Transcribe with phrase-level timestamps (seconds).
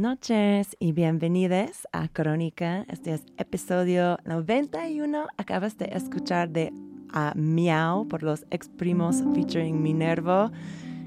[0.00, 2.86] noches y bienvenidos a Crónica.
[2.88, 5.26] Este es episodio 91.
[5.36, 6.72] Acabas de escuchar de
[7.12, 10.50] a Miau por los ex primos featuring Minervo.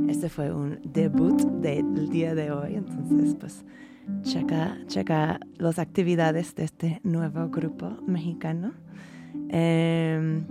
[0.07, 3.65] Este fue un debut del día de hoy, entonces pues
[4.21, 8.73] checa, checa las actividades de este nuevo grupo mexicano.
[9.49, 10.45] Em,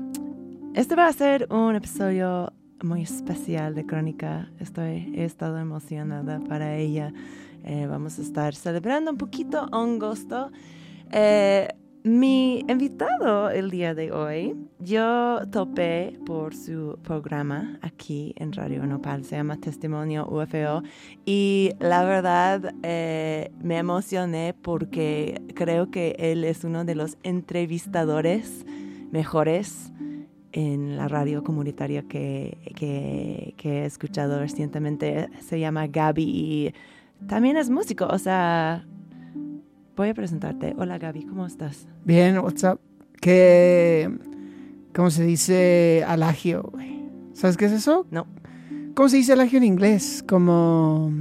[0.75, 2.53] este va a ser un episodio
[2.83, 4.51] muy especial de Crónica.
[4.59, 7.13] Estoy, he estado emocionada para ella.
[7.65, 10.51] Eh, vamos a estar celebrando un poquito agosto.
[11.11, 11.69] Eh,
[12.05, 19.25] mi invitado el día de hoy, yo topé por su programa aquí en Radio Nopal,
[19.25, 20.83] se llama Testimonio UFO,
[21.25, 28.67] y la verdad eh, me emocioné porque creo que él es uno de los entrevistadores
[29.13, 29.93] mejores
[30.51, 35.29] en la radio comunitaria que, que, he escuchado recientemente.
[35.41, 36.75] Se llama Gaby
[37.27, 38.87] también es músico, o sea,
[39.97, 40.75] voy a presentarte.
[40.79, 41.87] Hola Gaby, ¿cómo estás?
[42.05, 42.81] Bien, what's up?
[43.21, 44.11] Que,
[44.95, 46.63] ¿cómo se dice alagio?
[46.73, 47.03] güey?
[47.35, 48.07] ¿Sabes qué es eso?
[48.11, 48.27] No.
[48.95, 50.25] ¿Cómo se dice alagio en inglés?
[50.29, 51.13] Como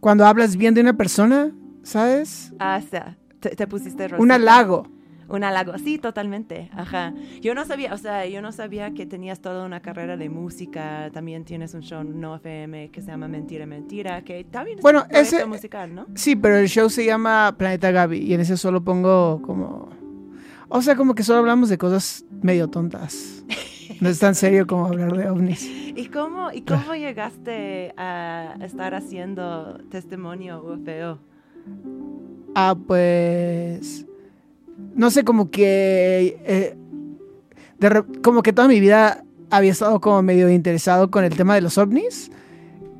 [0.00, 2.52] cuando hablas bien de una persona, ¿sabes?
[2.58, 4.22] Ah, sea, te, te pusiste rosita.
[4.22, 4.86] Un halago.
[5.28, 7.14] Un halago, sí, totalmente, ajá.
[7.40, 11.10] Yo no sabía, o sea, yo no sabía que tenías toda una carrera de música,
[11.12, 15.04] también tienes un show no FM que se llama Mentira, Mentira, que también es Bueno,
[15.08, 16.06] un ese- musical, ¿no?
[16.14, 19.88] Sí, pero el show se llama Planeta Gaby y en ese solo pongo como...
[20.68, 23.44] O sea, como que solo hablamos de cosas medio tontas.
[24.00, 25.62] No es tan serio como hablar de ovnis.
[25.94, 31.18] ¿Y cómo, y cómo llegaste a estar haciendo testimonio UFO?
[32.54, 34.06] Ah, pues.
[34.94, 36.38] No sé, como que.
[36.44, 36.76] eh,
[38.22, 41.78] como que toda mi vida había estado como medio interesado con el tema de los
[41.78, 42.30] ovnis.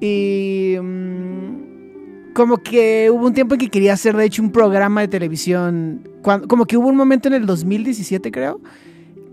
[0.00, 0.76] Y.
[0.80, 5.08] mm, como que hubo un tiempo en que quería hacer, de hecho, un programa de
[5.08, 6.08] televisión.
[6.22, 8.60] cuan- como que hubo un momento en el 2017, creo.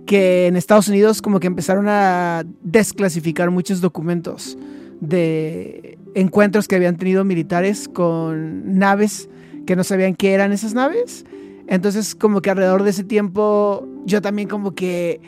[0.05, 4.57] Que en Estados Unidos, como que empezaron a desclasificar muchos documentos
[4.99, 9.29] de encuentros que habían tenido militares con naves
[9.65, 11.25] que no sabían qué eran esas naves.
[11.69, 15.21] Entonces, como que alrededor de ese tiempo, yo también como que,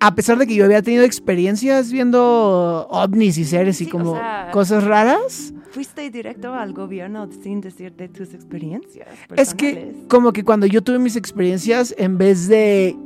[0.00, 4.14] a pesar de que yo había tenido experiencias viendo ovnis y seres y o como
[4.14, 9.06] sea- cosas raras, Fuiste directo al gobierno sin decir de tus experiencias.
[9.36, 12.96] es que como que cuando yo tuve mis experiencias, en vez de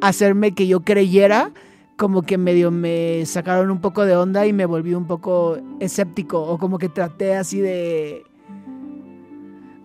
[0.00, 1.50] hacerme que yo creyera,
[1.96, 6.40] como que medio me sacaron un poco de onda y me volví un poco escéptico
[6.42, 8.24] o como que traté así de...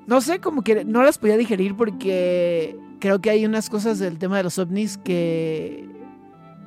[0.07, 4.17] No sé, como que no las podía digerir porque creo que hay unas cosas del
[4.17, 5.87] tema de los ovnis que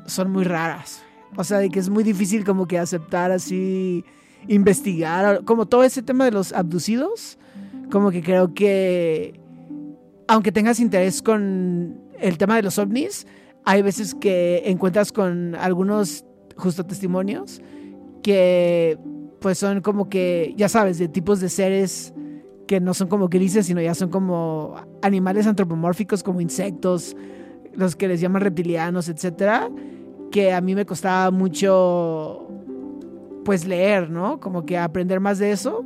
[0.06, 1.02] son muy raras.
[1.36, 4.04] O sea, de que es muy difícil como que aceptar así,
[4.46, 7.38] investigar, como todo ese tema de los abducidos,
[7.90, 9.40] como que creo que
[10.28, 13.26] aunque tengas interés con el tema de los ovnis,
[13.64, 16.24] hay veces que encuentras con algunos
[16.56, 17.60] justo testimonios
[18.22, 18.98] que
[19.40, 22.12] pues son como que, ya sabes, de tipos de seres
[22.70, 27.16] que no son como grises, sino ya son como animales antropomórficos, como insectos,
[27.74, 29.68] los que les llaman reptilianos, etcétera,
[30.30, 32.46] que a mí me costaba mucho
[33.44, 34.38] pues leer, ¿no?
[34.38, 35.84] Como que aprender más de eso.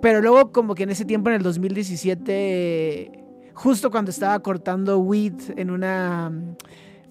[0.00, 3.12] Pero luego como que en ese tiempo, en el 2017,
[3.52, 6.32] justo cuando estaba cortando weed en una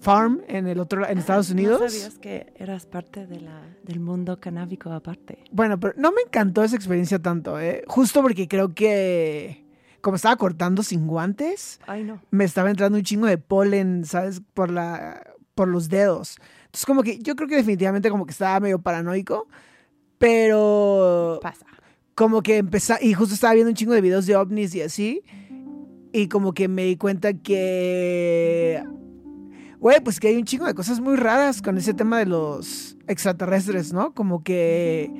[0.00, 1.80] farm en el otro en Estados Unidos.
[1.80, 5.44] No sabías que eras parte de la, del mundo canábico aparte.
[5.52, 7.84] Bueno, pero no me encantó esa experiencia tanto, ¿eh?
[7.86, 9.64] Justo porque creo que
[10.00, 12.22] como estaba cortando sin guantes, Ay, no.
[12.30, 14.40] me estaba entrando un chingo de polen, ¿sabes?
[14.54, 15.22] Por la
[15.54, 16.36] por los dedos.
[16.66, 19.46] Entonces como que yo creo que definitivamente como que estaba medio paranoico,
[20.16, 21.66] pero Pasa.
[22.14, 25.22] como que empezó, y justo estaba viendo un chingo de videos de ovnis y así,
[26.12, 28.82] y como que me di cuenta que,
[29.80, 32.96] güey, pues que hay un chingo de cosas muy raras con ese tema de los
[33.08, 34.14] extraterrestres, ¿no?
[34.14, 35.10] Como que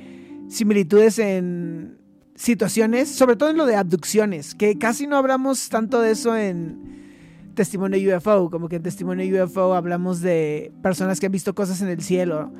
[0.49, 1.97] similitudes en
[2.35, 7.51] situaciones, sobre todo en lo de abducciones, que casi no hablamos tanto de eso en
[7.55, 11.89] Testimonio UFO, como que en Testimonio UFO hablamos de personas que han visto cosas en
[11.89, 12.51] el cielo,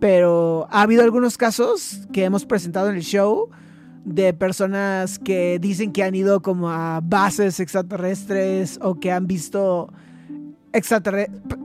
[0.00, 3.48] pero ha habido algunos casos que hemos presentado en el show
[4.04, 9.92] de personas que dicen que han ido como a bases extraterrestres o que han visto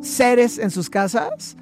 [0.01, 1.57] seres en sus casas.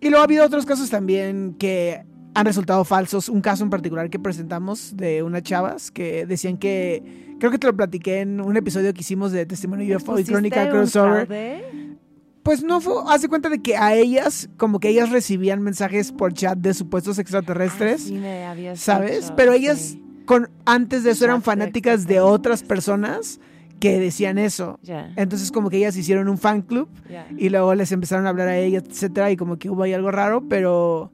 [0.00, 2.04] Y luego ha habido otros casos también que
[2.34, 3.28] han resultado falsos.
[3.28, 7.66] Un caso en particular que presentamos de unas chavas que decían que, creo que te
[7.66, 11.26] lo platiqué en un episodio que hicimos de Testimonio UFO y ¿Pusiste Crónica Crossover.
[11.26, 11.96] fraude?
[12.42, 16.32] Pues no fue, hace cuenta de que a ellas, como que ellas recibían mensajes por
[16.32, 18.02] chat de supuestos extraterrestres.
[18.04, 19.22] Ah, sí me ¿sabes?
[19.22, 20.02] dicho, Pero ellas, sí.
[20.24, 23.40] con, antes de eso, eran fanáticas de otras personas
[23.80, 24.78] que decían eso.
[25.16, 27.26] Entonces, como que ellas hicieron un fan club ya.
[27.36, 30.10] y luego les empezaron a hablar a ellas, etcétera, y como que hubo ahí algo
[30.10, 31.12] raro, pero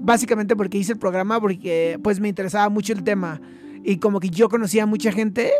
[0.00, 3.40] básicamente porque hice el programa, porque pues me interesaba mucho el tema
[3.84, 5.52] y como que yo conocía a mucha gente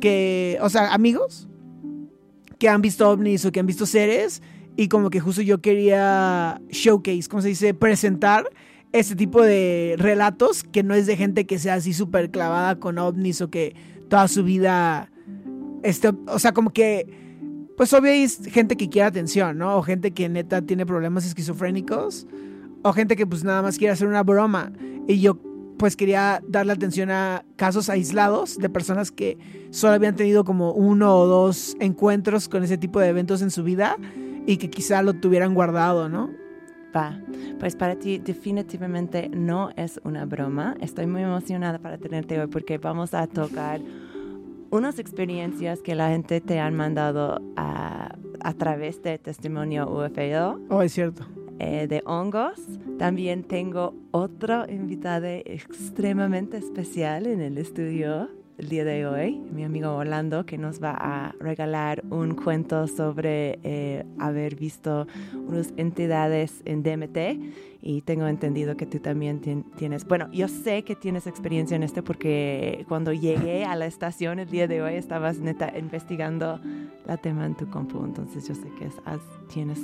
[0.00, 1.48] que, o sea, amigos
[2.58, 4.42] que han visto ovnis o que han visto seres
[4.76, 8.48] y como que justo yo quería showcase, como se dice, presentar
[8.92, 12.98] este tipo de relatos que no es de gente que sea así súper clavada con
[12.98, 13.74] ovnis o que
[14.08, 15.10] toda su vida
[15.82, 17.26] esté, o sea, como que
[17.76, 19.76] pues obvio hay gente que quiere atención, ¿no?
[19.76, 22.26] O gente que neta tiene problemas esquizofrénicos.
[22.82, 24.72] O gente que pues nada más quiere hacer una broma.
[25.06, 25.38] Y yo
[25.78, 29.36] pues quería darle atención a casos aislados de personas que
[29.70, 33.62] solo habían tenido como uno o dos encuentros con ese tipo de eventos en su
[33.62, 33.96] vida
[34.46, 36.30] y que quizá lo tuvieran guardado, ¿no?
[36.96, 37.20] Va,
[37.58, 40.76] pues para ti definitivamente no es una broma.
[40.80, 43.82] Estoy muy emocionada para tenerte hoy porque vamos a tocar
[44.70, 50.82] unas experiencias que la gente te han mandado a, a través de testimonio UFO, Oh,
[50.82, 51.24] es cierto.
[51.58, 52.60] eh, de hongos.
[52.98, 59.94] También tengo otra invitada extremadamente especial en el estudio el día de hoy, mi amigo
[59.94, 65.06] Orlando, que nos va a regalar un cuento sobre eh, haber visto
[65.46, 67.18] unas entidades en DMT.
[67.82, 71.84] Y tengo entendido que tú también tien- tienes, bueno, yo sé que tienes experiencia en
[71.84, 76.58] esto porque cuando llegué a la estación el día de hoy estabas neta investigando
[77.06, 79.20] la tema en tu compu, entonces yo sé que es- has-
[79.52, 79.78] tienes,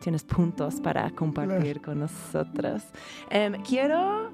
[0.00, 2.84] tienes puntos para compartir con nosotros.
[3.28, 4.30] Em, quiero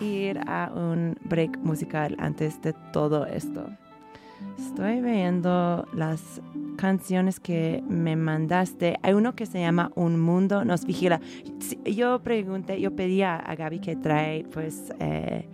[0.00, 3.68] ir a un break musical antes de todo esto.
[4.58, 6.40] Estoy viendo las
[6.76, 8.96] canciones que me mandaste.
[9.02, 11.20] Hay uno que se llama Un Mundo Nos Vigila.
[11.84, 15.48] Yo pregunté, yo pedí a, Gaby que trae pues eh,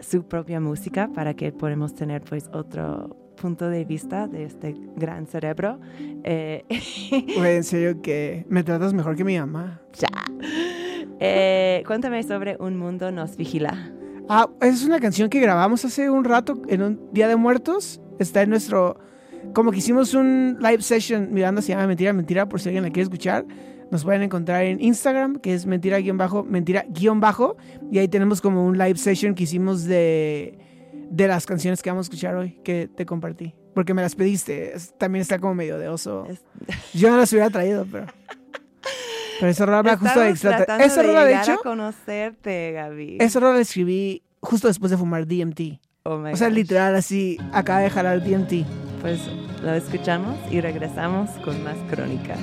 [0.00, 5.26] su propia música para que podamos tener pues otro punto de vista de este gran
[5.26, 5.78] cerebro.
[6.22, 6.64] Eh,
[7.36, 9.80] Güey, en serio que me tratas mejor que mi mamá.
[9.92, 10.08] ya.
[11.20, 13.92] Eh, cuéntame sobre Un Mundo Nos Vigila.
[14.28, 18.00] Ah, es una canción que grabamos hace un rato en un Día de Muertos.
[18.18, 18.98] Está en nuestro.
[19.52, 22.90] Como que hicimos un live session, Miranda se llama Mentira, Mentira, por si alguien la
[22.90, 23.44] quiere escuchar.
[23.90, 27.56] Nos pueden encontrar en Instagram, que es mentira guion bajo, mentira guion bajo.
[27.92, 30.58] Y ahí tenemos como un live session que hicimos de,
[31.10, 33.54] de las canciones que vamos a escuchar hoy, que te compartí.
[33.74, 34.74] Porque me las pediste.
[34.74, 36.26] Es- también está como medio de oso.
[36.94, 38.06] Yo no las hubiera traído, pero.
[39.40, 42.72] Pero esa rola habla justo de Estamos extrater- tratando Esa rola, de llegar hecho, conocerte,
[42.72, 43.16] Gaby.
[43.20, 45.80] esa rola la escribí justo después de fumar DMT.
[46.04, 46.56] Oh my O sea, gosh.
[46.56, 48.66] literal, así, acaba de jalar DMT.
[49.00, 49.20] Pues
[49.62, 52.36] lo escuchamos y regresamos con más crónica.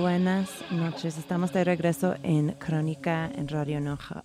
[0.00, 3.80] Buenas noches, estamos de regreso en Crónica en Radio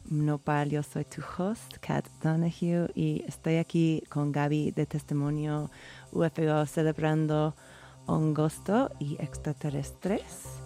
[0.06, 0.70] Nopal.
[0.70, 5.70] Yo soy tu host, Kat Donahue, y estoy aquí con Gaby de Testimonio
[6.14, 7.56] UFO celebrando
[8.06, 10.62] Hongosto y extraterrestres.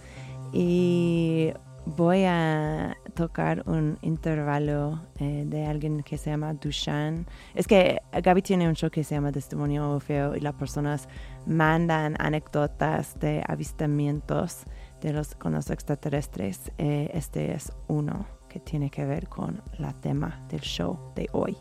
[0.54, 1.54] Y
[1.88, 7.26] voy a tocar un intervalo eh, de alguien que se llama Dushan.
[7.56, 11.10] Es que Gaby tiene un show que se llama Testimonio UFO y las personas
[11.48, 14.66] mandan anécdotas de avistamientos
[15.02, 16.72] de los, con los extraterrestres.
[16.78, 21.58] Eh, este es uno que tiene que ver con la tema del show de hoy.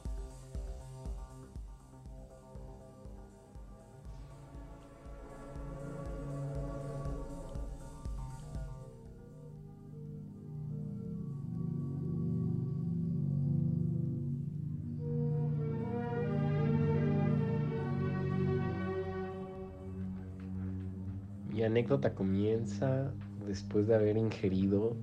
[21.51, 23.13] Mi anécdota comienza
[23.49, 24.95] después de haber ingerido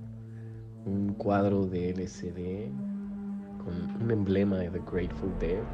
[0.86, 2.70] un cuadro de LCD
[3.58, 5.64] con un emblema de The Grateful Dead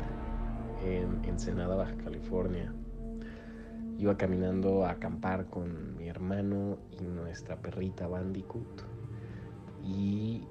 [0.83, 2.73] en Ensenada, Baja California.
[3.99, 8.83] Iba caminando a acampar con mi hermano y nuestra perrita Bandicoot.
[9.85, 10.43] Y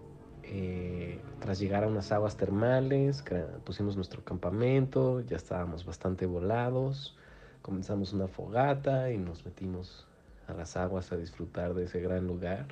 [0.44, 3.24] eh, tras llegar a unas aguas termales,
[3.66, 7.18] pusimos nuestro campamento, ya estábamos bastante volados.
[7.64, 10.08] Comenzamos una fogata y nos metimos
[10.48, 12.68] a las aguas a disfrutar de ese gran lugar.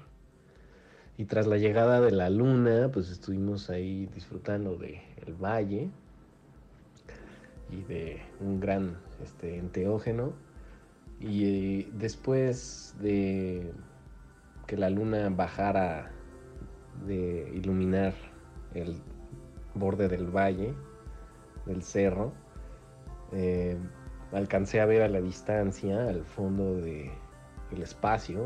[1.17, 5.89] Y tras la llegada de la luna, pues estuvimos ahí disfrutando de el valle
[7.71, 10.33] y de un gran este, enteógeno.
[11.19, 11.43] Y
[11.81, 13.73] eh, después de
[14.65, 16.11] que la luna bajara
[17.05, 18.13] de iluminar
[18.73, 18.95] el
[19.73, 20.73] borde del valle,
[21.65, 22.33] del cerro,
[23.31, 23.77] eh,
[24.31, 27.11] alcancé a ver a la distancia, al fondo de
[27.71, 28.43] el espacio,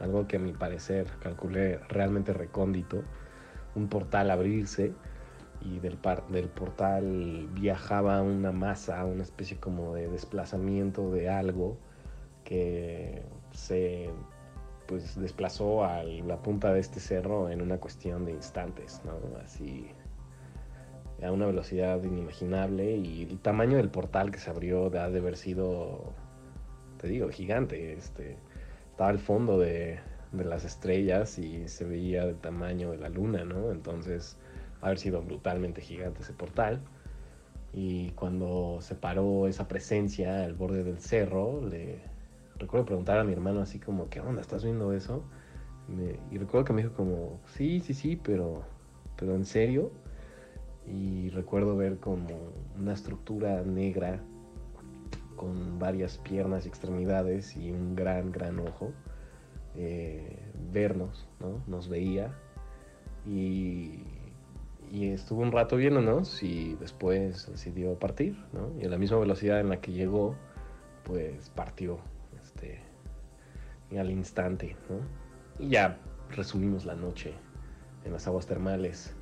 [0.00, 3.02] algo que a mi parecer calculé realmente recóndito,
[3.74, 4.92] un portal abrirse
[5.60, 11.78] y del, par- del portal viajaba una masa, una especie como de desplazamiento de algo
[12.44, 13.22] que
[13.52, 14.10] se
[14.86, 19.18] pues desplazó a la punta de este cerro en una cuestión de instantes, ¿no?
[19.42, 19.90] Así
[21.22, 25.36] a una velocidad inimaginable y el tamaño del portal que se abrió ha de haber
[25.36, 26.12] sido,
[26.98, 27.92] te digo, gigante.
[27.92, 28.38] Este,
[28.98, 30.00] estaba al fondo de,
[30.32, 33.70] de las estrellas y se veía del tamaño de la luna, ¿no?
[33.70, 34.36] Entonces,
[34.82, 36.80] ha haber sido brutalmente gigante ese portal.
[37.72, 42.00] Y cuando se paró esa presencia al borde del cerro, le
[42.58, 44.40] recuerdo preguntar a mi hermano así como, ¿qué onda?
[44.40, 45.22] ¿Estás viendo eso?
[45.86, 48.64] Me- y recuerdo que me dijo como, sí, sí, sí, pero,
[49.16, 49.92] pero en serio.
[50.88, 52.26] Y recuerdo ver como
[52.76, 54.24] una estructura negra
[55.38, 58.92] con varias piernas y extremidades y un gran, gran ojo.
[59.76, 60.38] eh,
[60.72, 61.62] vernos, ¿no?
[61.66, 62.34] Nos veía.
[63.26, 64.02] Y,
[64.90, 68.72] y estuvo un rato viéndonos y después decidió partir, ¿no?
[68.80, 70.36] Y a la misma velocidad en la que llegó,
[71.04, 72.00] pues partió
[72.42, 72.80] este,
[73.98, 75.00] al instante, ¿no?
[75.64, 75.98] Y ya
[76.30, 77.34] resumimos la noche
[78.04, 79.14] en las aguas termales.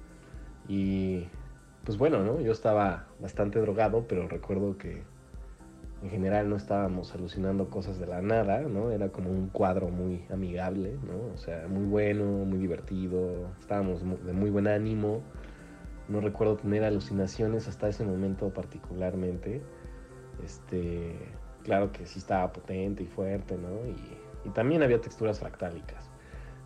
[0.69, 1.29] Y
[1.85, 2.41] pues bueno, ¿no?
[2.41, 5.03] Yo estaba bastante drogado, pero recuerdo que
[6.03, 8.91] en general no estábamos alucinando cosas de la nada, ¿no?
[8.91, 11.35] Era como un cuadro muy amigable, ¿no?
[11.35, 15.23] O sea, muy bueno, muy divertido, estábamos de muy buen ánimo.
[16.09, 19.63] No recuerdo tener alucinaciones hasta ese momento particularmente.
[20.45, 21.17] Este,
[21.65, 23.87] claro que sí estaba potente y fuerte, ¿no?
[23.87, 26.11] Y, y también había texturas fractálicas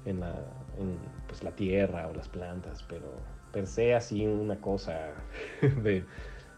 [0.05, 0.35] en la,
[0.79, 3.07] en, pues, la tierra o las plantas, pero
[3.53, 5.12] per se así una cosa
[5.83, 6.05] de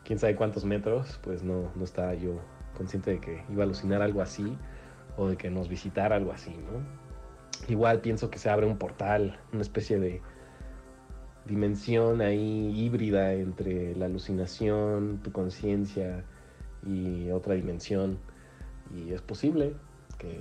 [0.05, 2.41] quién sabe cuántos metros, pues no, no estaba yo
[2.77, 4.57] consciente de que iba a alucinar algo así
[5.17, 7.03] o de que nos visitara algo así, ¿no?
[7.69, 10.21] Igual pienso que se abre un portal, una especie de
[11.47, 16.25] dimensión ahí híbrida entre la alucinación, tu conciencia
[16.85, 18.19] y otra dimensión.
[18.95, 19.75] Y es posible
[20.19, 20.41] que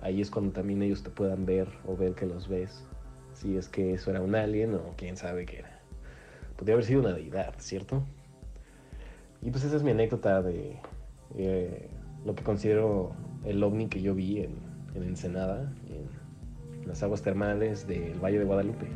[0.00, 2.84] ahí es cuando también ellos te puedan ver o ver que los ves.
[3.32, 5.80] Si es que eso era un alien o quién sabe qué era.
[6.56, 8.02] Podría haber sido una deidad, ¿cierto?
[9.42, 10.78] Y pues esa es mi anécdota de
[11.36, 11.90] eh,
[12.24, 13.12] lo que considero
[13.44, 14.54] el ovni que yo vi en,
[14.94, 18.86] en Ensenada, en las aguas termales del Valle de Guadalupe.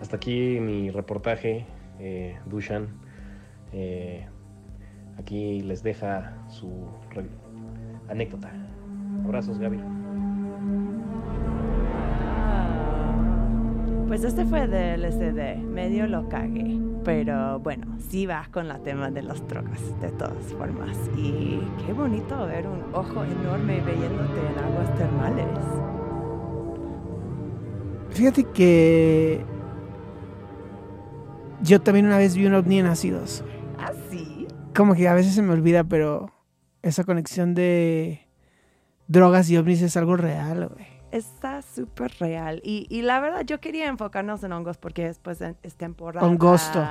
[0.00, 1.66] Hasta aquí mi reportaje,
[1.98, 2.88] eh, Dushan.
[3.72, 4.26] Eh,
[5.18, 6.70] aquí les deja su
[8.08, 8.50] anécdota.
[9.24, 9.99] Abrazos, Gaby.
[14.10, 16.80] Pues este fue del SD, medio lo cagué.
[17.04, 20.98] Pero bueno, sí va con la tema de las drogas, de todas formas.
[21.16, 25.46] Y qué bonito ver un ojo enorme viéndote en aguas termales.
[28.10, 29.44] Fíjate que
[31.62, 33.44] yo también una vez vi un ovni en ácidos.
[33.78, 34.48] ¿Ah, sí?
[34.74, 36.32] Como que a veces se me olvida, pero
[36.82, 38.26] esa conexión de
[39.06, 40.99] drogas y ovnis es algo real, güey.
[41.10, 42.60] Está súper real.
[42.64, 46.26] Y, y la verdad, yo quería enfocarnos en hongos porque después es temporada.
[46.26, 46.84] Hongosto.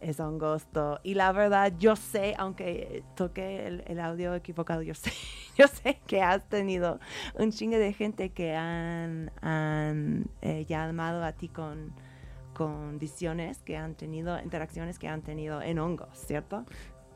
[0.00, 1.00] Es hongosto.
[1.02, 5.12] Y la verdad, yo sé, aunque toqué el, el audio equivocado, yo sé,
[5.56, 7.00] yo sé que has tenido
[7.34, 11.94] un chingue de gente que han, han eh, llamado a ti con,
[12.52, 16.64] con visiones que han tenido, interacciones que han tenido en hongos, ¿cierto?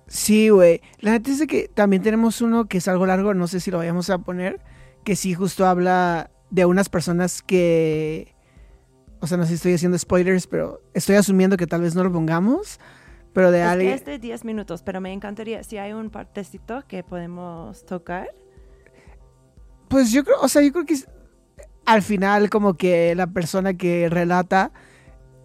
[0.07, 0.81] Sí, güey.
[0.99, 3.79] La es de que también tenemos uno que es algo largo, no sé si lo
[3.79, 4.61] vayamos a poner,
[5.05, 8.35] que sí justo habla de unas personas que...
[9.21, 12.03] O sea, no sé si estoy haciendo spoilers, pero estoy asumiendo que tal vez no
[12.03, 12.81] lo pongamos,
[13.35, 13.95] pero de Es alguien...
[13.95, 18.29] es de 10 minutos, pero me encantaría, si hay un partecito que podemos tocar.
[19.89, 20.97] Pues yo creo, o sea, yo creo que
[21.85, 24.73] al final como que la persona que relata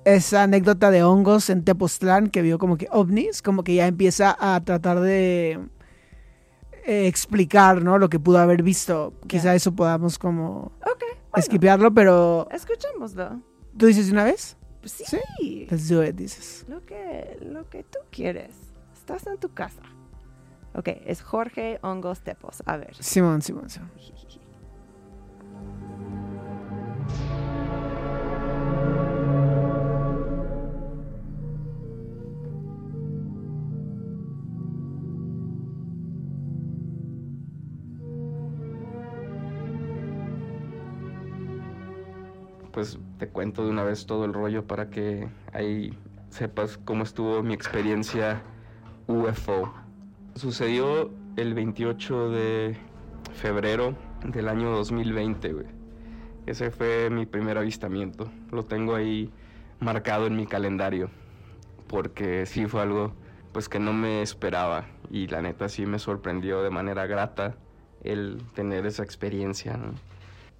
[0.06, 4.38] esa anécdota de hongos en Tepoztlán que vio como que ovnis, como que ya empieza
[4.40, 5.60] a tratar de
[6.86, 7.98] eh, explicar, ¿no?
[7.98, 9.14] Lo que pudo haber visto.
[9.28, 13.42] Quizá eso podamos como Ok, bueno, esquipearlo, pero escuchémoslo.
[13.78, 14.58] ¿tú dices de una vez?
[14.82, 15.68] Pues sí, Sí.
[15.70, 16.66] Let's do it, dices.
[16.68, 18.54] Lo, que, lo que tú quieres.
[18.94, 19.82] Estás en tu casa.
[20.76, 22.62] Ok, es Jorge Hongos Tepos.
[22.66, 22.96] A ver.
[23.00, 23.92] Simón, Simón, Simón.
[42.86, 45.98] Pues te cuento de una vez todo el rollo para que ahí
[46.30, 48.44] sepas cómo estuvo mi experiencia
[49.08, 49.74] UFO.
[50.36, 52.78] Sucedió el 28 de
[53.34, 53.96] febrero
[54.26, 55.66] del año 2020, güey.
[56.46, 58.30] Ese fue mi primer avistamiento.
[58.52, 59.32] Lo tengo ahí
[59.80, 61.10] marcado en mi calendario
[61.88, 63.14] porque sí fue algo
[63.52, 67.56] pues que no me esperaba y la neta sí me sorprendió de manera grata
[68.04, 69.80] el tener esa experiencia.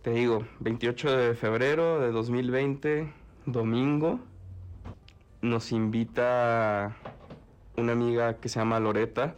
[0.06, 3.12] Te digo, 28 de febrero de 2020,
[3.48, 4.20] domingo,
[5.42, 6.96] nos invita
[7.76, 9.36] una amiga que se llama Loreta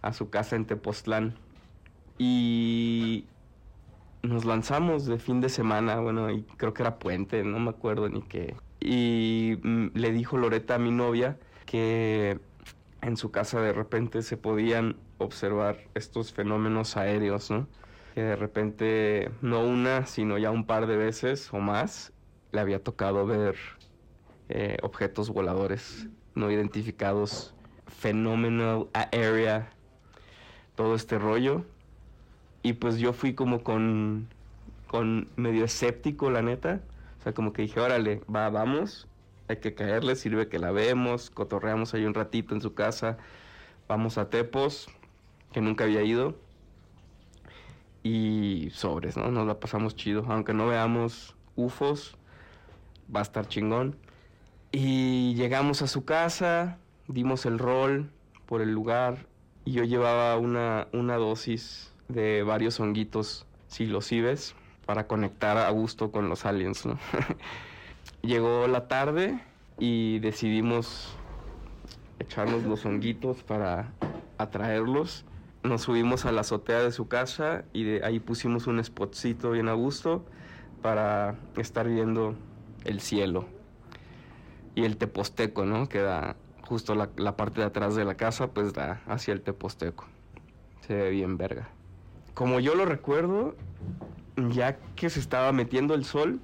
[0.00, 1.34] a su casa en Tepoztlán.
[2.16, 3.26] Y
[4.22, 8.08] nos lanzamos de fin de semana, bueno, y creo que era puente, no me acuerdo
[8.08, 8.56] ni qué.
[8.80, 12.40] Y mm, le dijo Loreta a mi novia que
[13.02, 17.68] en su casa de repente se podían observar estos fenómenos aéreos, ¿no?
[18.20, 22.12] De repente, no una, sino ya un par de veces o más,
[22.52, 23.56] le había tocado ver
[24.48, 27.54] eh, objetos voladores no identificados,
[27.86, 29.70] phenomenal area,
[30.74, 31.64] todo este rollo.
[32.62, 34.28] Y pues yo fui como con,
[34.86, 36.80] con medio escéptico, la neta.
[37.18, 39.08] O sea, como que dije, órale, va, vamos,
[39.48, 43.18] hay que caerle, sirve que la vemos, cotorreamos ahí un ratito en su casa,
[43.88, 44.88] vamos a Tepos,
[45.52, 46.36] que nunca había ido
[48.02, 49.30] y sobres, ¿no?
[49.30, 50.24] Nos la pasamos chido.
[50.28, 52.16] Aunque no veamos UFOs,
[53.14, 53.96] va a estar chingón.
[54.70, 58.10] Y llegamos a su casa, dimos el rol
[58.46, 59.26] por el lugar
[59.64, 64.54] y yo llevaba una, una dosis de varios honguitos psilocibes
[64.86, 66.98] para conectar a gusto con los aliens, ¿no?
[68.22, 69.38] Llegó la tarde
[69.78, 71.14] y decidimos
[72.18, 73.92] echarnos los honguitos para
[74.38, 75.24] atraerlos
[75.62, 79.68] nos subimos a la azotea de su casa y de ahí pusimos un spotcito bien
[79.68, 80.24] a gusto
[80.82, 82.34] para estar viendo
[82.84, 83.46] el cielo.
[84.74, 85.88] Y el teposteco, ¿no?
[85.88, 89.40] Que da justo la, la parte de atrás de la casa, pues da hacia el
[89.40, 90.06] teposteco.
[90.86, 91.68] Se ve bien verga.
[92.34, 93.56] Como yo lo recuerdo,
[94.50, 96.40] ya que se estaba metiendo el sol,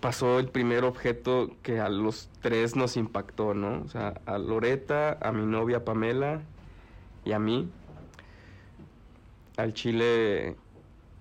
[0.00, 3.82] pasó el primer objeto que a los tres nos impactó, ¿no?
[3.82, 6.42] O sea, a Loreta, a mi novia Pamela
[7.24, 7.70] y a mí
[9.56, 10.56] al chile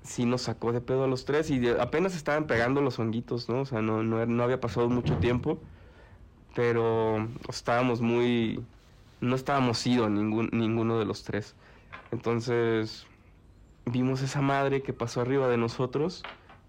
[0.04, 3.62] sí nos sacó de pedo a los tres y apenas estaban pegando los honguitos, ¿no?
[3.62, 5.60] O sea, no, no, había pasado mucho tiempo,
[6.56, 8.64] pero estábamos muy...
[9.20, 11.56] no estábamos ido ninguno de los tres.
[12.12, 13.06] Entonces
[13.86, 16.24] vimos esa madre que pasó arriba de nosotros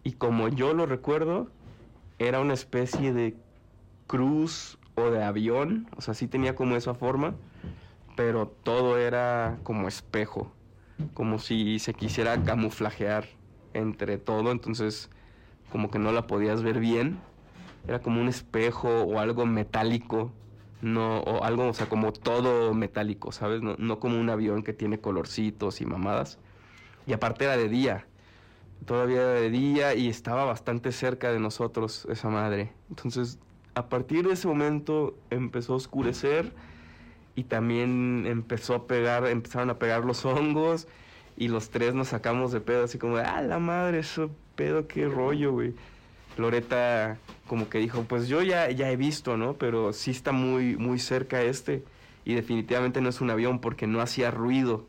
[0.05, 1.49] y como yo lo recuerdo,
[2.19, 3.35] era una especie de
[4.07, 7.35] cruz o de avión, o sea, sí tenía como esa forma,
[8.15, 10.53] pero todo era como espejo
[11.15, 13.29] como si se quisiera camuflajear
[13.75, 15.11] entre todo, entonces
[15.71, 17.27] como que no la podías ver bien.
[17.87, 20.33] Era como un espejo o algo metálico,
[20.81, 23.63] no, o algo, o sea, como todo metálico, ¿sabes?
[23.63, 26.39] No, no como un avión que tiene colorcitos y mamadas.
[27.07, 28.07] Y aparte era de día.
[28.85, 32.73] todavía de día y estaba bastante cerca de nosotros esa madre.
[32.91, 33.39] Entonces,
[33.75, 36.53] a partir de ese momento empezó a oscurecer
[37.35, 40.87] y también empezó a pegar, empezaron a pegar los hongos
[41.37, 45.09] y los tres nos sacamos de pedo así como, ah, la madre, eso pedo, qué
[45.09, 45.75] rollo, güey.
[46.37, 49.55] Loreta como que dijo, pues yo ya, ya he visto, ¿no?
[49.55, 51.85] Pero sí está muy, muy cerca este
[52.25, 54.87] y definitivamente no es un avión porque no hacía ruido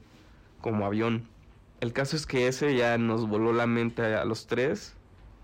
[0.62, 1.28] como avión.
[1.82, 4.96] El caso es que ese ya nos voló la mente a los tres,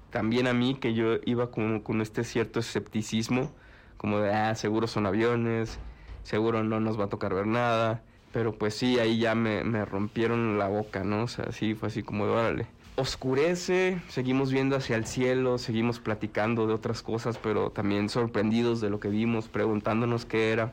[0.09, 3.51] también a mí que yo iba como con este cierto escepticismo,
[3.97, 5.79] como de, ah, seguro son aviones,
[6.23, 9.85] seguro no nos va a tocar ver nada, pero pues sí, ahí ya me, me
[9.85, 11.23] rompieron la boca, ¿no?
[11.23, 15.99] O sea, sí, fue así como de, órale oscurece, seguimos viendo hacia el cielo, seguimos
[15.99, 20.71] platicando de otras cosas, pero también sorprendidos de lo que vimos, preguntándonos qué era.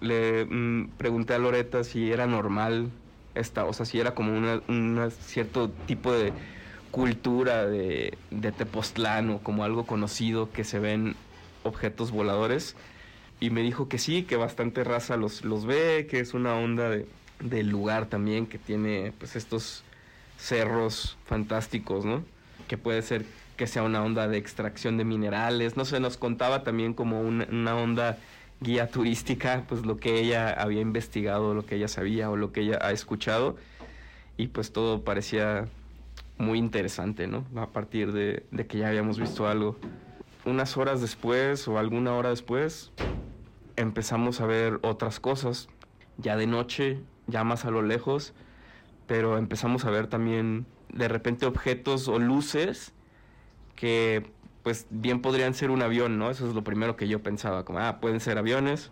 [0.00, 2.90] Le mm, pregunté a Loreta si era normal
[3.34, 6.32] esta, o sea, si era como un cierto tipo de
[6.90, 11.14] cultura de, de Tepoztlán o como algo conocido que se ven
[11.62, 12.74] objetos voladores.
[13.40, 16.90] Y me dijo que sí, que bastante raza los, los ve, que es una onda
[16.90, 17.06] de,
[17.40, 19.82] del lugar también, que tiene pues estos
[20.38, 22.22] cerros fantásticos, ¿no?
[22.68, 23.24] Que puede ser
[23.56, 27.76] que sea una onda de extracción de minerales, no sé, nos contaba también como una,
[27.76, 28.18] onda
[28.60, 32.60] guía turística, pues lo que ella había investigado, lo que ella sabía o lo que
[32.60, 33.56] ella ha escuchado,
[34.36, 35.66] y pues todo parecía
[36.38, 37.44] muy interesante, ¿no?
[37.56, 39.76] A partir de, de que ya habíamos visto algo.
[40.46, 42.92] Unas horas después o alguna hora después
[43.80, 45.68] empezamos a ver otras cosas,
[46.18, 48.34] ya de noche, ya más a lo lejos,
[49.06, 52.92] pero empezamos a ver también de repente objetos o luces
[53.76, 54.30] que
[54.62, 56.30] pues bien podrían ser un avión, ¿no?
[56.30, 58.90] Eso es lo primero que yo pensaba, como, ah, pueden ser aviones,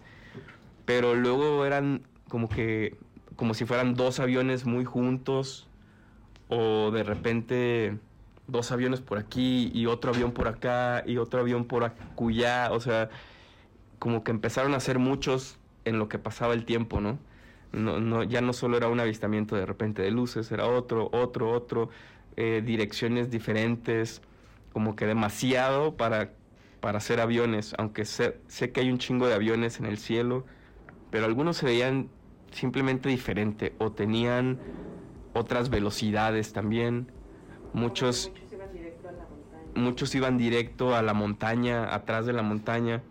[0.86, 2.96] pero luego eran como que,
[3.36, 5.68] como si fueran dos aviones muy juntos,
[6.48, 7.98] o de repente
[8.46, 12.80] dos aviones por aquí y otro avión por acá y otro avión por acullá, o
[12.80, 13.10] sea,
[13.98, 17.18] como que empezaron a ser muchos en lo que pasaba el tiempo, ¿no?
[17.72, 21.50] No, no, ya no solo era un avistamiento de repente de luces, era otro, otro,
[21.50, 21.90] otro,
[22.36, 24.22] eh, direcciones diferentes,
[24.72, 26.30] como que demasiado para,
[26.80, 30.44] para hacer aviones, aunque sé, sé que hay un chingo de aviones en el cielo,
[31.10, 32.08] pero algunos se veían
[32.52, 34.58] simplemente diferente o tenían
[35.34, 37.08] otras velocidades también.
[37.72, 38.32] Muchos,
[39.74, 43.02] muchos iban directo a la montaña, atrás de la montaña.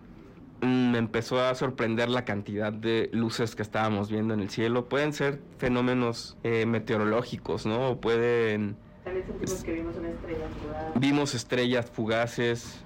[0.62, 4.89] Mm, me empezó a sorprender la cantidad de luces que estábamos viendo en el cielo.
[4.89, 7.89] Pueden ser fenómenos eh, meteorológicos, ¿no?
[7.91, 8.76] O pueden...
[9.04, 10.86] También sentimos que vimos una estrella fugaz.
[10.96, 12.84] Vimos estrellas fugaces.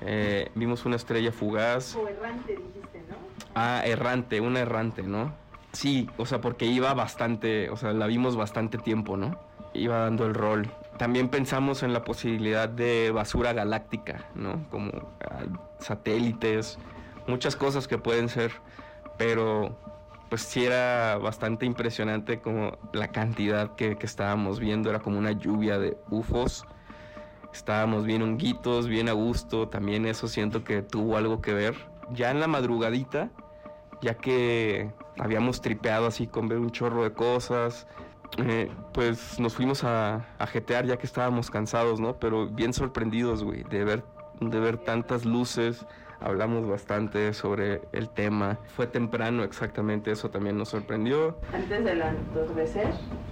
[0.00, 1.94] eh, vimos una estrella fugaz.
[1.94, 3.16] O errante, dijiste, ¿no?
[3.54, 5.32] Ah, errante, una errante, ¿no?
[5.72, 9.38] Sí, o sea, porque iba bastante, o sea, la vimos bastante tiempo, ¿no?
[9.74, 10.68] Iba dando el rol.
[10.98, 14.66] También pensamos en la posibilidad de basura galáctica, ¿no?
[14.70, 14.90] Como
[15.24, 15.44] ah,
[15.78, 16.78] satélites,
[17.26, 18.52] muchas cosas que pueden ser,
[19.18, 19.76] pero
[20.28, 25.32] pues sí era bastante impresionante como la cantidad que, que estábamos viendo, era como una
[25.32, 26.64] lluvia de UFOs.
[27.52, 31.74] Estábamos bien honguitos, bien a gusto, también eso siento que tuvo algo que ver.
[32.12, 33.30] Ya en la madrugadita,
[34.00, 37.86] ya que habíamos tripeado así con ver un chorro de cosas,
[38.38, 42.18] eh, pues nos fuimos a, a jetear ya que estábamos cansados, ¿no?
[42.18, 44.04] Pero bien sorprendidos, güey, de ver,
[44.40, 45.84] de ver tantas luces,
[46.24, 48.58] hablamos bastante sobre el tema.
[48.76, 51.36] Fue temprano exactamente, eso también nos sorprendió.
[51.52, 52.88] Antes del anochecer,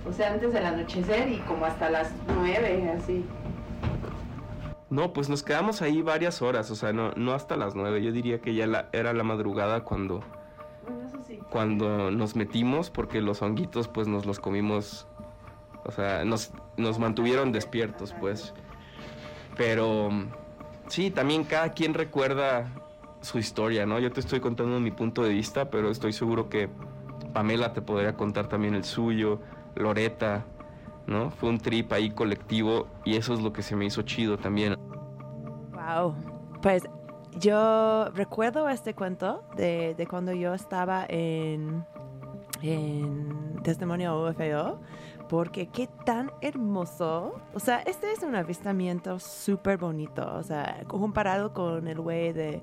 [0.08, 3.24] o sea, antes del anochecer y como hasta las nueve, así.
[4.90, 8.10] No, pues nos quedamos ahí varias horas, o sea, no, no hasta las nueve, yo
[8.10, 10.20] diría que ya la- era la madrugada cuando,
[10.84, 11.38] Bueno, eso sí.
[11.48, 15.06] cuando nos metimos, porque los honguitos pues nos los comimos,
[15.84, 18.52] o sea, nos, nos mantuvieron despiertos pues.
[19.56, 20.10] Pero
[20.90, 22.70] sí, también cada quien recuerda
[23.20, 23.98] su historia, ¿no?
[23.98, 26.68] Yo te estoy contando mi punto de vista, pero estoy seguro que
[27.32, 29.40] Pamela te podría contar también el suyo,
[29.74, 30.44] Loreta,
[31.06, 31.30] ¿no?
[31.30, 34.76] Fue un trip ahí colectivo y eso es lo que se me hizo chido también.
[35.72, 36.14] Wow.
[36.62, 36.82] Pues
[37.38, 41.84] yo recuerdo este cuento de, cuando yo estaba en,
[42.62, 44.80] en Testimonio UFO,
[45.30, 47.40] porque qué tan hermoso.
[47.54, 50.28] O sea, este es un avistamiento súper bonito.
[50.34, 52.60] O sea, comparado con el güey de,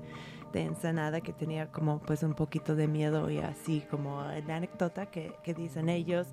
[0.52, 5.06] de Ensenada que tenía como pues un poquito de miedo y así como la anécdota
[5.06, 6.26] que, que dicen ellos,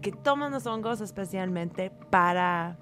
[0.00, 2.76] que toman los hongos especialmente para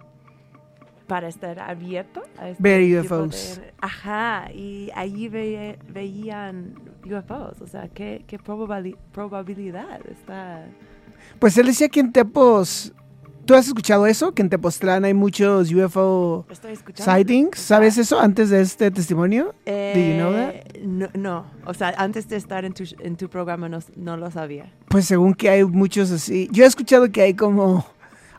[1.06, 3.56] para estar abierto a este Ver UFOs.
[3.62, 10.66] de- ajá, y allí ve- veían UFOs, o sea, qué, qué probabili- probabilidad está...
[11.38, 12.92] Pues él decía que en Tepos
[13.48, 14.34] ¿Tú has escuchado eso?
[14.34, 16.44] Que en Tepoztlán hay muchos UFO
[16.96, 17.58] sightings.
[17.58, 19.54] ¿Sabes eso antes de este testimonio?
[19.64, 20.50] Do you know that?
[20.54, 24.18] Eh, No, no, o sea, antes de estar en tu, en tu programa no, no
[24.18, 24.70] lo sabía.
[24.88, 26.50] Pues según que hay muchos así.
[26.52, 27.86] Yo he escuchado que hay como.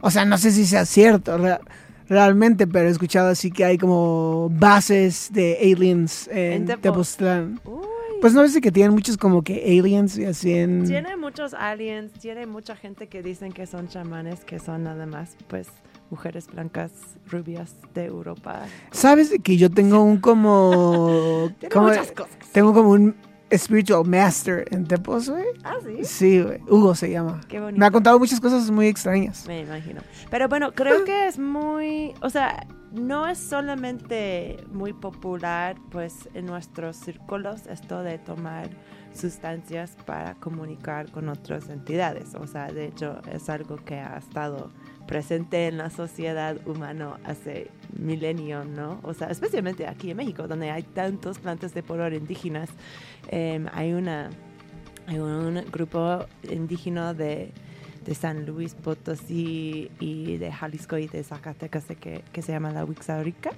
[0.01, 1.59] O sea, no sé si sea cierto rea-
[2.07, 7.59] realmente, pero he escuchado así que hay como bases de aliens en, En Tepo- Tepoztlán.
[7.65, 7.79] Uy,
[8.21, 10.85] Pues no ves que tienen muchos como que aliens y así en.
[10.85, 15.35] tiene muchos aliens, tiene mucha gente que dicen que son chamanes, que son nada más,
[15.47, 15.67] pues,
[16.09, 16.91] mujeres blancas,
[17.29, 18.63] rubias de Europa.
[18.91, 21.49] ¿Sabes de que yo tengo un como.
[21.59, 22.37] Tiene como- muchas cosas.
[22.51, 23.15] Tengo como un
[23.51, 25.45] spiritual master en Tepos, güey.
[25.63, 26.03] Ah, sí.
[26.03, 26.59] Sí, güey.
[26.67, 27.41] Hugo se llama.
[27.47, 27.79] Qué bonito.
[27.79, 29.45] Me ha contado muchas cosas muy extrañas.
[29.47, 30.01] Me imagino.
[30.29, 36.45] Pero bueno, creo que es muy, o sea, no es solamente muy popular, pues, en
[36.45, 38.69] nuestros círculos esto de tomar
[39.13, 42.35] sustancias para comunicar con otras entidades.
[42.35, 44.71] O sea, de hecho, es algo que ha estado
[45.07, 48.99] presente en la sociedad humana hace milenios, ¿no?
[49.03, 52.69] O sea, especialmente aquí en México, donde hay tantos plantas de poder indígenas,
[53.29, 54.29] em, hay una
[55.07, 57.51] hay un grupo indígena de,
[58.05, 62.85] de San Luis Potosí y de Jalisco y de Zacatecas que, que se llama la
[62.85, 63.51] Huixaurica.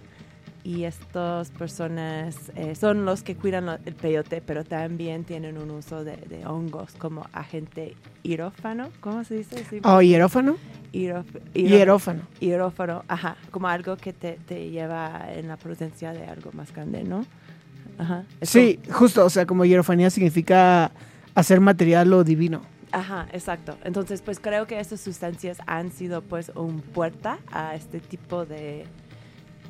[0.64, 5.72] Y estas personas eh, son los que cuidan lo- el peyote, pero también tienen un
[5.72, 8.90] uso de, de hongos como agente hierófano.
[9.00, 9.64] ¿Cómo se dice?
[9.68, 10.58] Sí, Oh, hierófano.
[10.94, 11.26] hierof-
[11.56, 12.22] hierof- Hierófano.
[12.40, 17.04] hierófano, ajá, como algo que te, te lleva en la presencia de algo más grande,
[17.04, 17.26] ¿no?
[17.98, 18.24] Ajá.
[18.44, 19.26] Sí, justo.
[19.26, 20.92] O sea, como hierofanía significa
[21.34, 22.62] hacer material o divino.
[22.92, 23.78] Ajá, exacto.
[23.84, 28.86] Entonces, pues creo que estas sustancias han sido pues un puerta a este tipo de,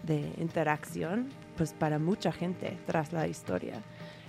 [0.04, 3.76] de interacción, pues para mucha gente tras la historia.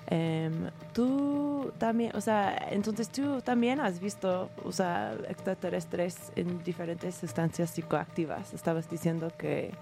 [0.09, 7.15] Em, tú también, o sea, entonces tú también has visto, o sea, extraterrestres en diferentes
[7.15, 8.53] sustancias psicoactivas.
[8.53, 9.73] Estabas diciendo que...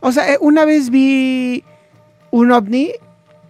[0.00, 1.64] O sea, eh, una vez vi
[2.30, 2.92] un ovni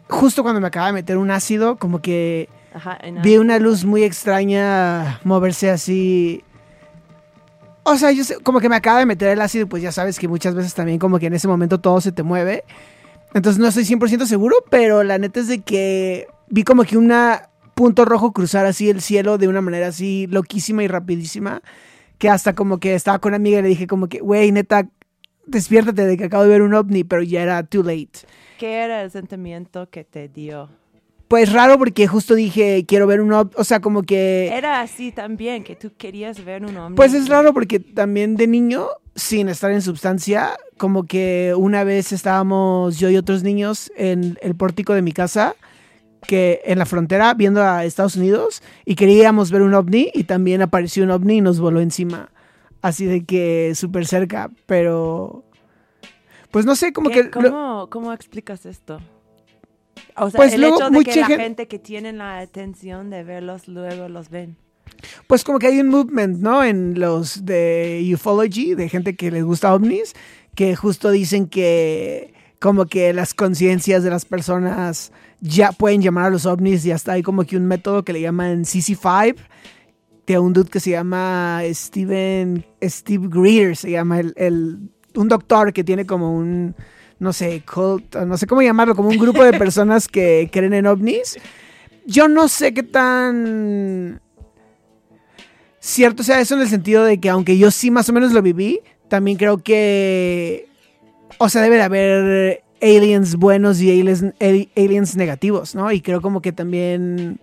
[0.08, 4.02] justo cuando me acaba de meter un ácido, como que Ajá, vi una luz muy
[4.02, 6.42] extraña moverse así.
[7.84, 10.18] O sea, yo sé- como que me acaba de meter el ácido, pues ya sabes
[10.18, 12.64] que muchas veces también como que en ese momento todo se te mueve.
[13.34, 17.12] Entonces no estoy 100% seguro, pero la neta es de que vi como que un
[17.74, 21.60] punto rojo cruzar así el cielo de una manera así loquísima y rapidísima,
[22.18, 24.88] que hasta como que estaba con una amiga y le dije como que, güey, neta,
[25.46, 28.20] despiértate de que acabo de ver un ovni, pero ya era too late.
[28.58, 30.70] ¿Qué era el sentimiento que te dio?
[31.28, 34.50] Pues raro porque justo dije, quiero ver un ovni, o sea, como que...
[34.52, 36.96] Era así también, que tú querías ver un hombre.
[36.96, 42.12] Pues es raro porque también de niño, sin estar en sustancia, como que una vez
[42.12, 45.56] estábamos yo y otros niños en el pórtico de mi casa,
[46.26, 50.60] que en la frontera, viendo a Estados Unidos, y queríamos ver un ovni, y también
[50.62, 52.30] apareció un ovni y nos voló encima.
[52.82, 55.42] Así de que súper cerca, pero...
[56.50, 57.40] Pues no sé, como ¿Qué- que...
[57.40, 59.00] lo- ¿Cómo, ¿Cómo explicas esto?
[60.16, 62.38] O sea, Pues el luego hecho de mucha que la gen- gente que tiene la
[62.38, 64.56] atención de verlos luego los ven.
[65.26, 66.62] Pues como que hay un movement, ¿no?
[66.64, 70.14] En los de ufology, de gente que les gusta ovnis,
[70.54, 76.30] que justo dicen que como que las conciencias de las personas ya pueden llamar a
[76.30, 79.36] los ovnis y hasta hay como que un método que le llaman CC5,
[80.26, 84.78] de un dude que se llama Steven, Steve Greer, se llama el, el-
[85.16, 86.74] un doctor que tiene como un,
[87.24, 90.86] no sé, cult, no sé cómo llamarlo, como un grupo de personas que creen en
[90.86, 91.36] ovnis.
[92.06, 94.20] Yo no sé qué tan
[95.80, 98.42] cierto sea eso en el sentido de que aunque yo sí más o menos lo
[98.42, 100.68] viví, también creo que,
[101.38, 105.90] o sea, debe de haber aliens buenos y aliens, ali- aliens negativos, ¿no?
[105.92, 107.40] Y creo como que también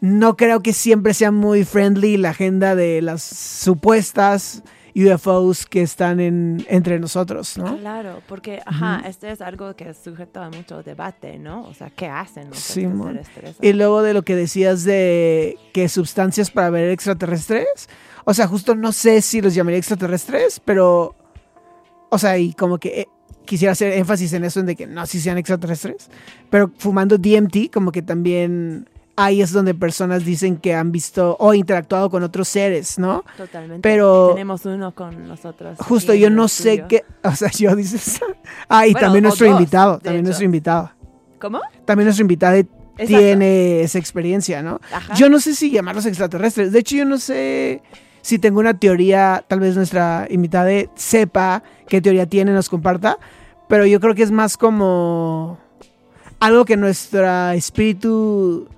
[0.00, 4.62] no creo que siempre sea muy friendly la agenda de las supuestas
[5.04, 7.76] UFOs que están en, entre nosotros, ¿no?
[7.78, 11.62] Claro, porque, ajá, este es algo que es sujeto a mucho debate, ¿no?
[11.66, 13.56] O sea, ¿qué hacen los Sí, extraterrestres?
[13.60, 17.88] Y luego de lo que decías de que sustancias para ver extraterrestres,
[18.24, 21.14] o sea, justo no sé si los llamaría extraterrestres, pero,
[22.10, 23.08] o sea, y como que eh,
[23.44, 26.10] quisiera hacer énfasis en eso, en de que no, si sean extraterrestres,
[26.50, 31.52] pero fumando DMT, como que también ahí es donde personas dicen que han visto o
[31.52, 33.24] interactuado con otros seres, ¿no?
[33.36, 33.80] Totalmente.
[33.82, 35.76] pero- Tenemos uno con nosotros.
[35.78, 38.20] Justo yo no sé qué, o sea, yo dices,
[38.68, 40.24] ah, y Bueno, también nuestro dos, invitado, también hecho.
[40.28, 40.92] nuestro invitado,
[41.40, 41.60] ¿Cómo?
[41.84, 43.06] también nuestro invitado Exacto.
[43.18, 44.80] tiene esa experiencia, ¿no?
[44.92, 45.14] Ajá.
[45.14, 46.72] Yo no sé si llamarlos extraterrestres.
[46.72, 47.82] De hecho, yo no sé
[48.22, 53.18] si tengo una teoría, tal vez nuestra invitada sepa qué teoría tiene, nos comparta,
[53.68, 55.58] pero yo creo que es más como
[56.40, 58.68] algo que nuestro espíritu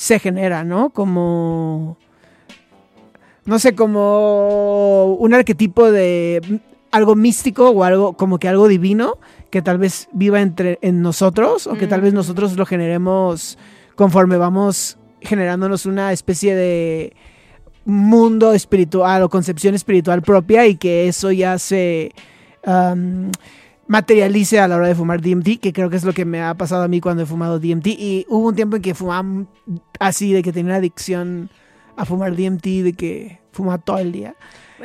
[0.00, 0.88] se genera, ¿no?
[0.88, 1.98] Como
[3.44, 9.18] no sé, como un arquetipo de algo místico o algo como que algo divino
[9.50, 12.16] que tal vez viva entre en nosotros o que tal vez Mm.
[12.16, 13.58] nosotros lo generemos
[13.94, 17.12] conforme vamos generándonos una especie de
[17.84, 22.12] mundo espiritual o concepción espiritual propia y que eso ya se
[23.90, 26.54] materialice a la hora de fumar DMT, que creo que es lo que me ha
[26.54, 27.88] pasado a mí cuando he fumado DMT.
[27.88, 29.46] Y hubo un tiempo en que fumaba
[29.98, 31.50] así, de que tenía una adicción
[31.96, 34.36] a fumar DMT, de que fumaba todo el día.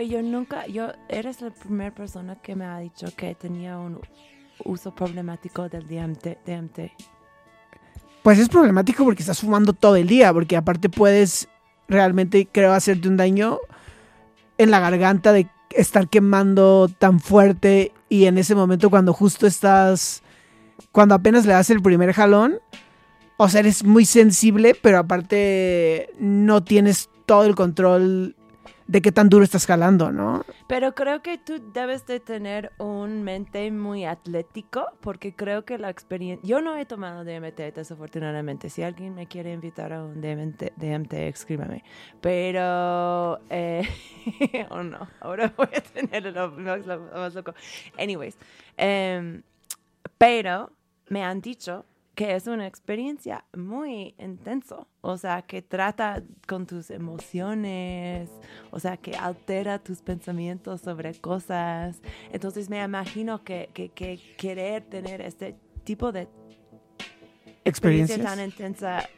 [0.09, 3.99] Yo nunca, yo, eres la primera persona que me ha dicho que tenía un
[4.63, 6.43] uso problemático del DMT.
[6.43, 6.79] DMT.
[8.23, 11.47] Pues es problemático porque estás fumando todo el día, porque aparte puedes
[11.87, 13.59] realmente, creo, hacerte un daño
[14.57, 20.23] en la garganta de estar quemando tan fuerte y en ese momento cuando justo estás,
[20.91, 22.59] cuando apenas le das el primer jalón,
[23.37, 28.35] o sea, eres muy sensible, pero aparte no tienes todo el control
[28.87, 30.45] de qué tan duro estás jalando, ¿no?
[30.67, 35.89] Pero creo que tú debes de tener un mente muy atlético porque creo que la
[35.89, 36.47] experiencia...
[36.47, 38.69] Yo no he tomado DMT desafortunadamente.
[38.69, 41.83] Si alguien me quiere invitar a un DMT, DMT escríbame.
[42.21, 43.39] Pero...
[43.49, 43.87] Eh,
[44.69, 47.53] oh no, ahora voy a tener lo más, lo más loco.
[47.97, 48.37] Anyways.
[48.77, 49.41] em,
[50.17, 50.71] pero
[51.09, 51.85] me han dicho
[52.15, 58.29] que es una experiencia muy intenso, o sea, que trata con tus emociones,
[58.71, 61.97] o sea, que altera tus pensamientos sobre cosas.
[62.31, 66.27] Entonces me imagino que, que, que querer tener este tipo de
[67.63, 69.09] experiencia tan intensa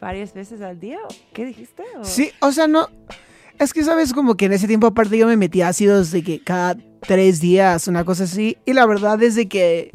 [0.00, 1.82] varias veces al día, ¿o ¿qué dijiste?
[1.98, 2.88] ¿O- Sí, o sea, no.
[3.58, 4.12] Es que, ¿sabes?
[4.12, 7.86] Como que en ese tiempo, aparte, yo me metí ácidos de que cada tres días,
[7.86, 8.56] una cosa así.
[8.64, 9.92] Y la verdad es de que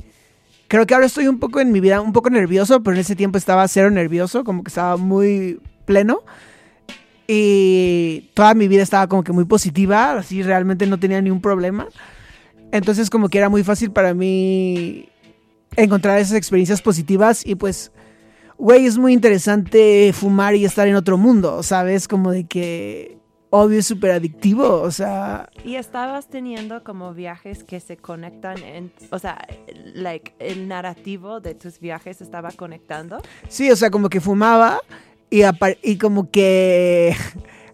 [0.67, 3.15] creo que ahora estoy un poco en mi vida, un poco nervioso, pero en ese
[3.15, 6.21] tiempo estaba cero nervioso, como que estaba muy pleno.
[7.27, 11.41] Y toda mi vida estaba como que muy positiva, así realmente no tenía ni un
[11.41, 11.87] problema.
[12.71, 15.09] Entonces, como que era muy fácil para mí
[15.75, 17.91] encontrar esas experiencias positivas y pues
[18.57, 22.07] güey, es muy interesante fumar y estar en otro mundo, ¿sabes?
[22.07, 23.17] Como de que
[23.49, 28.91] obvio es súper adictivo, o sea, Y estabas teniendo como viajes que se conectan en,
[29.11, 29.47] o sea,
[29.93, 33.21] like, el narrativo de tus viajes estaba conectando.
[33.47, 34.79] sí, o sea, como que fumaba
[35.29, 35.41] y,
[35.83, 37.15] y como que,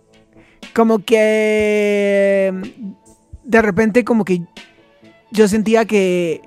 [0.76, 2.54] como que
[3.44, 4.42] de repente como que
[5.32, 6.42] yo sentía que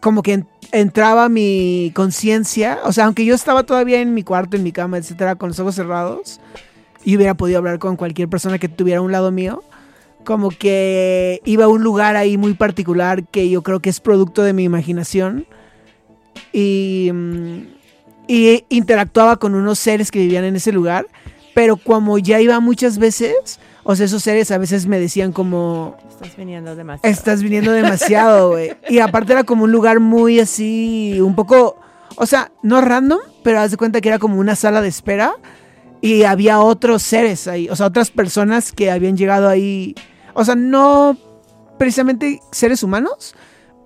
[0.00, 4.56] como que en- entraba mi conciencia, o sea, aunque yo estaba todavía en mi cuarto,
[4.56, 6.40] en mi cama, etcétera, con los ojos cerrados,
[7.06, 9.62] y hubiera podido hablar con cualquier persona que tuviera a un lado mío,
[10.24, 14.42] como que iba a un lugar ahí muy particular que yo creo que es producto
[14.42, 15.46] de mi imaginación
[16.52, 17.58] y, mm,
[18.26, 21.06] y interactuaba con unos seres que vivían en ese lugar,
[21.54, 25.96] pero como ya iba muchas veces, o sea, esos seres a veces me decían como,
[26.10, 27.12] Estás viniendo demasiado.
[27.12, 28.72] Estás viniendo demasiado, güey.
[28.88, 31.78] Y aparte era como un lugar muy así, un poco,
[32.16, 35.36] o sea, no random, pero haz de cuenta que era como una sala de espera
[36.06, 39.94] y había otros seres ahí, o sea, otras personas que habían llegado ahí,
[40.34, 41.16] o sea, no
[41.78, 43.34] precisamente seres humanos,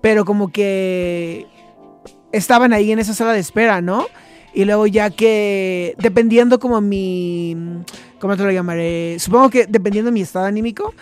[0.01, 1.47] pero como que
[2.31, 4.05] estaban ahí en esa sala de espera, ¿no?
[4.53, 7.57] Y luego ya que, dependiendo como mi,
[8.19, 9.17] ¿cómo te lo llamaré?
[9.17, 10.93] Supongo que dependiendo de mi estado anímico,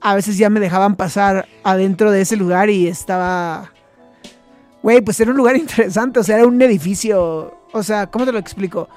[0.00, 3.72] a veces ya me dejaban pasar adentro de ese lugar y estaba...
[4.82, 8.32] Güey, pues era un lugar interesante, o sea, era un edificio, o sea, ¿cómo te
[8.32, 8.88] lo explico?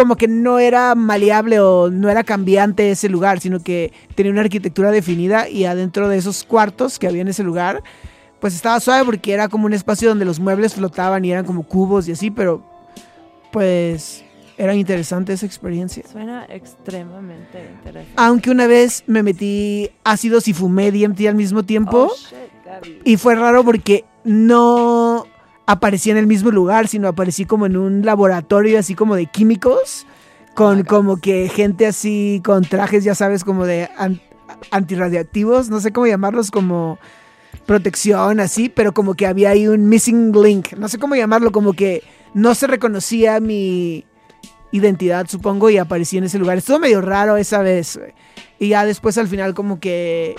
[0.00, 4.40] Como que no era maleable o no era cambiante ese lugar, sino que tenía una
[4.40, 7.82] arquitectura definida y adentro de esos cuartos que había en ese lugar,
[8.40, 11.64] pues estaba suave porque era como un espacio donde los muebles flotaban y eran como
[11.64, 12.64] cubos y así, pero
[13.52, 14.24] pues
[14.56, 16.02] era interesante esa experiencia.
[16.10, 18.14] Suena extremadamente interesante.
[18.16, 22.10] Aunque una vez me metí ácidos y fumé DMT al mismo tiempo.
[22.10, 23.02] Oh, shit.
[23.04, 25.26] Y fue raro porque no
[25.70, 30.06] aparecí en el mismo lugar, sino aparecí como en un laboratorio así como de químicos.
[30.54, 34.20] Con como que gente así con trajes, ya sabes, como de an-
[34.72, 35.70] antirradiactivos.
[35.70, 36.98] No sé cómo llamarlos, como
[37.66, 38.68] protección, así.
[38.68, 40.72] Pero como que había ahí un missing link.
[40.72, 42.02] No sé cómo llamarlo, como que
[42.34, 44.04] no se reconocía mi
[44.72, 46.58] identidad, supongo, y aparecí en ese lugar.
[46.58, 47.98] Estuvo medio raro esa vez.
[48.58, 50.34] Y ya después al final como que...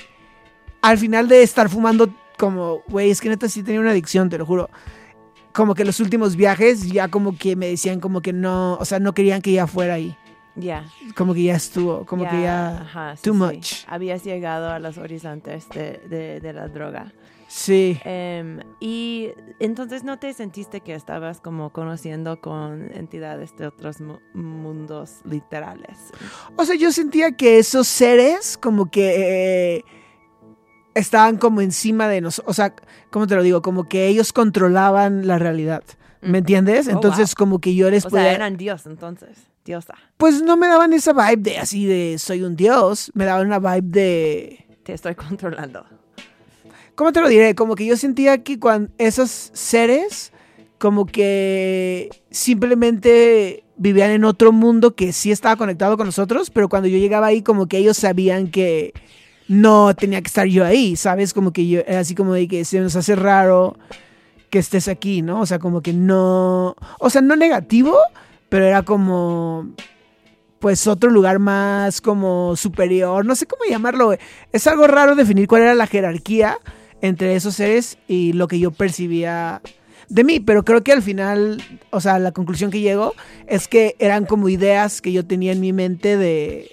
[0.82, 4.38] Al final de estar fumando como, güey, es que neta sí tenía una adicción, te
[4.38, 4.70] lo juro.
[5.54, 9.00] Como que los últimos viajes ya como que me decían como que no, o sea,
[9.00, 10.16] no querían que ya fuera ahí.
[10.56, 10.86] Ya.
[11.16, 12.82] Como que ya estuvo, como que ya...
[12.82, 13.40] ajá, sí, too sí.
[13.40, 13.74] much.
[13.88, 17.14] Habías llegado a los horizontes de, de, de la droga.
[17.48, 18.00] Sí.
[18.06, 19.30] Em, y
[19.60, 25.98] entonces no te sentiste que estabas como conociendo con entidades de otros mu- mundos literales.
[26.58, 29.86] O sea, yo sentía que esos seres como que eh,
[30.96, 32.52] estaban como encima de nosotros.
[32.52, 32.74] O sea,
[33.10, 33.62] ¿cómo te lo digo?
[33.62, 35.84] Como que ellos controlaban la realidad.
[36.22, 36.36] ¿Me Mm.
[36.36, 36.88] entiendes?
[36.88, 38.26] Oh, Entonces, como que yo les O podía...
[38.26, 39.30] sea, eran dios entonces,
[39.66, 39.96] diosa.
[40.18, 43.12] Pues no me daban esa vibe de así de soy un dios.
[43.16, 44.66] Me daban una vibe de...
[44.84, 45.86] Te estoy controlando.
[46.96, 47.56] ¿Cómo te lo diré?
[47.56, 50.32] Como que yo sentía que cuando esos seres
[50.78, 56.88] como que simplemente vivían en otro mundo que sí estaba conectado con nosotros, pero cuando
[56.88, 58.94] yo llegaba ahí como que ellos sabían que
[59.48, 61.34] no tenía que estar yo ahí, ¿sabes?
[61.34, 63.78] Como que yo así como de que se nos hace raro
[64.50, 65.42] que estés aquí, ¿no?
[65.42, 67.98] O sea, como que no, o sea, no negativo,
[68.50, 69.70] pero era como
[70.60, 74.16] pues otro lugar más como superior, no sé cómo llamarlo.
[74.52, 76.60] Es algo raro definir cuál era la jerarquía
[77.02, 79.62] entre esos seres y lo que yo percibía
[80.08, 83.16] de mí, pero creo que al final, o sea, la conclusión que llego
[83.48, 86.70] es que eran como ideas que yo tenía en mi mente de,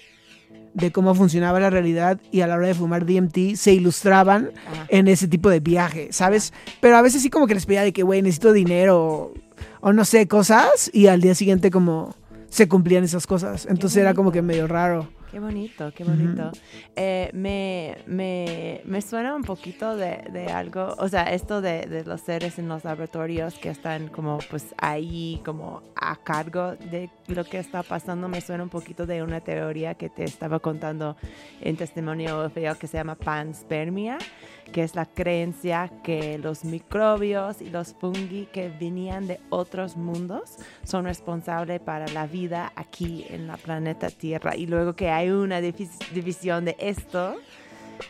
[0.75, 4.87] de cómo funcionaba la realidad y a la hora de fumar DMT se ilustraban Ajá.
[4.89, 6.53] en ese tipo de viaje, ¿sabes?
[6.81, 9.35] Pero a veces sí como que les pedía de que, güey, necesito dinero o,
[9.81, 12.15] o no sé, cosas y al día siguiente como
[12.49, 13.67] se cumplían esas cosas.
[13.69, 15.09] Entonces era como que medio raro.
[15.31, 16.51] Qué bonito, qué bonito.
[16.97, 22.05] Eh, me, me, me suena un poquito de, de algo, o sea, esto de, de
[22.05, 27.45] los seres en los laboratorios que están como pues ahí, como a cargo de lo
[27.45, 31.17] que está pasando, me suena un poquito de una teoría que te estaba contando
[31.61, 34.17] en testimonio feo que se llama panspermia,
[34.73, 40.57] que es la creencia que los microbios y los fungi que venían de otros mundos
[40.85, 44.57] son responsables para la vida aquí en la planeta Tierra.
[44.57, 47.37] Y luego que hay una divis- división de esto,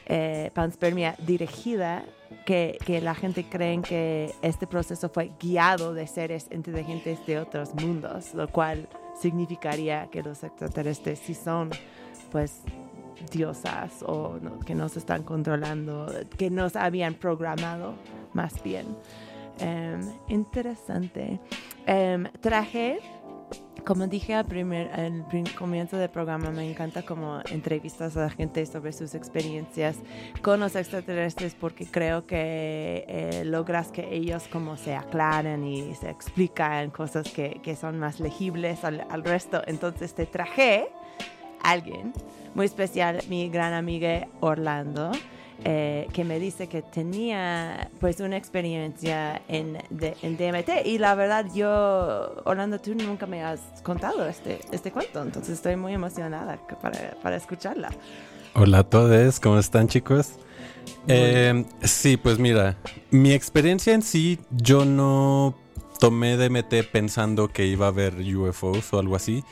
[0.07, 2.05] eh, panspermia dirigida,
[2.45, 7.75] que, que la gente cree que este proceso fue guiado de seres inteligentes de otros
[7.75, 8.89] mundos, lo cual
[9.21, 11.71] significaría que los extraterrestres sí son,
[12.31, 12.63] pues,
[13.31, 16.07] diosas o que nos están controlando,
[16.37, 17.95] que nos habían programado
[18.33, 18.87] más bien.
[19.61, 21.41] Em, interesante.
[21.87, 23.01] Em, traje,
[23.85, 25.25] como dije al primer, al
[25.57, 29.97] comienzo del programa, me encanta como entrevistas a la gente sobre sus experiencias
[30.43, 36.11] con los extraterrestres porque creo que eh, logras que ellos como se aclaren y se
[36.11, 39.63] explican cosas que, que son más legibles al, resto.
[39.67, 40.89] Entonces te traje
[41.63, 42.13] alguien
[42.55, 45.13] muy especial, mi gran amiga Orlando,
[45.65, 51.15] eh, que me dice que tenía pues una experiencia en, de- en DMT y la
[51.15, 56.59] verdad yo, Orlando, tú nunca me has contado este, este cuento, entonces estoy muy emocionada
[56.81, 57.91] para, para escucharla.
[58.55, 60.33] Hola a todos, ¿cómo están chicos?
[61.07, 62.77] Eh, sí, pues mira,
[63.11, 65.57] mi experiencia en sí, yo no
[66.01, 69.43] tomé DMT pensando que iba a haber UFOs o algo así.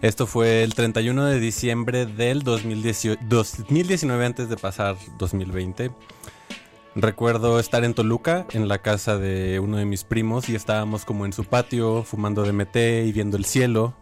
[0.00, 5.90] Esto fue el 31 de diciembre del 2018 2019 antes de pasar 2020.
[6.94, 11.26] Recuerdo estar en Toluca, en la casa de uno de mis primos, y estábamos como
[11.26, 12.76] en su patio fumando DMT
[13.06, 13.96] y viendo el cielo.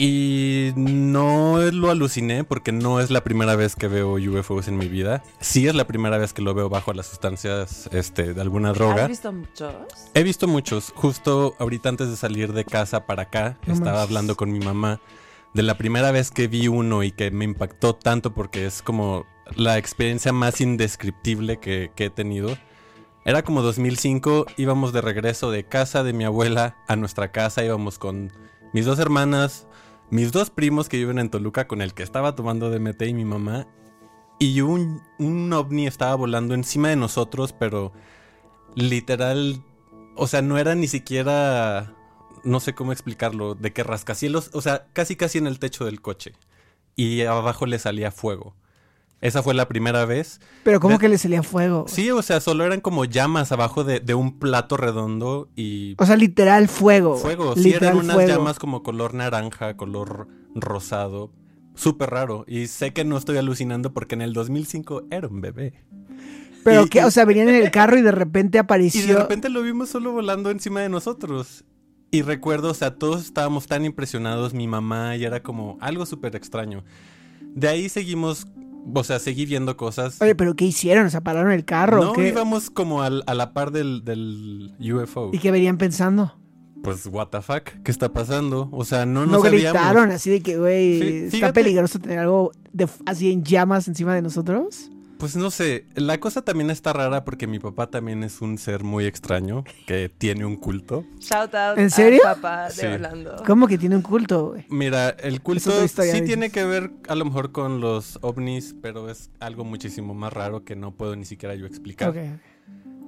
[0.00, 4.86] Y no lo aluciné porque no es la primera vez que veo UFOs en mi
[4.86, 5.24] vida.
[5.40, 9.02] Sí es la primera vez que lo veo bajo las sustancias este, de alguna droga.
[9.02, 9.74] ¿Has visto muchos?
[10.14, 10.92] He visto muchos.
[10.94, 14.08] Justo ahorita antes de salir de casa para acá, No estaba manches.
[14.08, 15.00] hablando con mi mamá
[15.52, 19.26] de la primera vez que vi uno y que me impactó tanto porque es como
[19.56, 22.56] la experiencia más indescriptible que, que he tenido.
[23.24, 27.98] Era como 2005, íbamos de regreso de casa de mi abuela a nuestra casa, íbamos
[27.98, 28.30] con
[28.72, 29.66] mis dos hermanas,
[30.10, 33.24] mis dos primos que viven en Toluca con el que estaba tomando DMT y mi
[33.24, 33.66] mamá.
[34.38, 37.92] Y un, un ovni estaba volando encima de nosotros, pero
[38.74, 39.62] literal,
[40.14, 41.94] o sea, no era ni siquiera,
[42.44, 46.00] no sé cómo explicarlo, de que rascacielos, o sea, casi casi en el techo del
[46.00, 46.34] coche.
[46.94, 48.54] Y abajo le salía fuego.
[49.20, 50.40] Esa fue la primera vez.
[50.62, 51.86] Pero como Ve- que le salía fuego.
[51.88, 56.06] Sí, o sea, solo eran como llamas abajo de, de un plato redondo y O
[56.06, 57.16] sea, literal fuego.
[57.16, 57.54] fuego.
[57.54, 58.30] Sí, Literal eran unas fuego.
[58.30, 61.32] llamas como color naranja, color rosado.
[61.74, 62.44] Súper raro.
[62.46, 65.74] Y sé que no estoy alucinando porque en el 2005 era un bebé.
[66.64, 69.06] Pero y- que, y- o sea, venían en el carro y de repente Y apareció.
[69.14, 71.64] de repente lo vimos solo volando encima de nosotros.
[72.10, 76.36] Y recuerdo, o sea, todos estábamos tan impresionados, mi mamá, y era como algo súper
[76.36, 76.82] extraño.
[77.54, 78.46] De ahí seguimos,
[78.94, 80.20] o sea, seguí viendo cosas.
[80.20, 81.06] Oye, pero ¿qué hicieron?
[81.06, 82.12] O sea, pararon el carro.
[82.16, 85.30] no, íbamos como al- a la par del, del UFO.
[85.32, 86.34] ¿Y qué venían pensando?
[86.82, 88.68] Pues, what the fuck, ¿qué está pasando?
[88.70, 89.72] O sea, no No, nos sabíamos.
[89.72, 94.22] gritaron así de que, güey, está peligroso tener algo de, así en llamas encima de
[94.22, 94.90] nosotros.
[95.18, 98.84] Pues no sé, la cosa también está rara porque mi papá también es un ser
[98.84, 101.04] muy extraño que tiene un culto.
[101.18, 102.20] Shout out ¿En serio?
[102.24, 102.86] al papá de Sí.
[102.86, 103.36] Orlando.
[103.44, 104.64] ¿Cómo que tiene un culto, güey?
[104.68, 106.24] Mira, el culto sí dices.
[106.24, 110.64] tiene que ver a lo mejor con los ovnis, pero es algo muchísimo más raro
[110.64, 112.14] que no puedo ni siquiera yo explicar.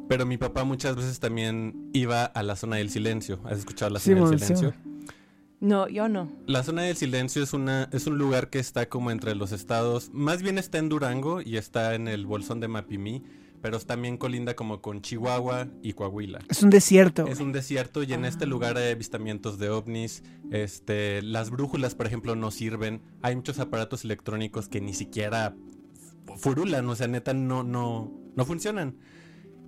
[0.08, 3.38] Pero mi papá muchas veces también iba a la zona del silencio.
[3.44, 4.74] ¿Has escuchado la Sí, zona del sí, silencio?
[5.61, 6.32] No, yo no.
[6.46, 10.11] La zona del silencio es una es un lugar que está como entre los estados,
[10.12, 13.22] más bien está en Durango y está en el bolsón de Mapimí,
[13.61, 16.40] pero también colinda como con Chihuahua y Coahuila.
[16.48, 17.26] Es un desierto.
[17.26, 20.22] Es un desierto y en este lugar hay avistamientos de ovnis.
[20.50, 23.02] Este, las brújulas, por ejemplo, no sirven.
[23.20, 25.54] Hay muchos aparatos electrónicos que ni siquiera
[26.38, 28.96] furulan, o sea, neta no no no funcionan.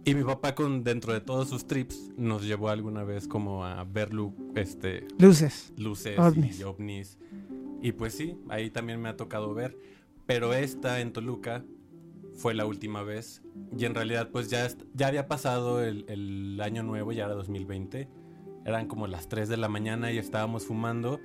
[0.04, 3.84] Y mi papá con dentro de todos sus trips nos llevó alguna vez como a
[3.84, 5.72] ver lu- este Luces.
[5.76, 6.58] luces Ovnis.
[6.58, 7.18] y ovnis.
[7.80, 9.78] Y pues sí, ahí también me ha tocado ver.
[10.26, 11.64] Pero esta en Toluca
[12.34, 13.42] fue la última vez.
[13.76, 18.08] Y en realidad pues ya, ya había pasado el, el año nuevo, ya era 2020.
[18.64, 21.20] Eran como las 3 de la mañana y estábamos fumando.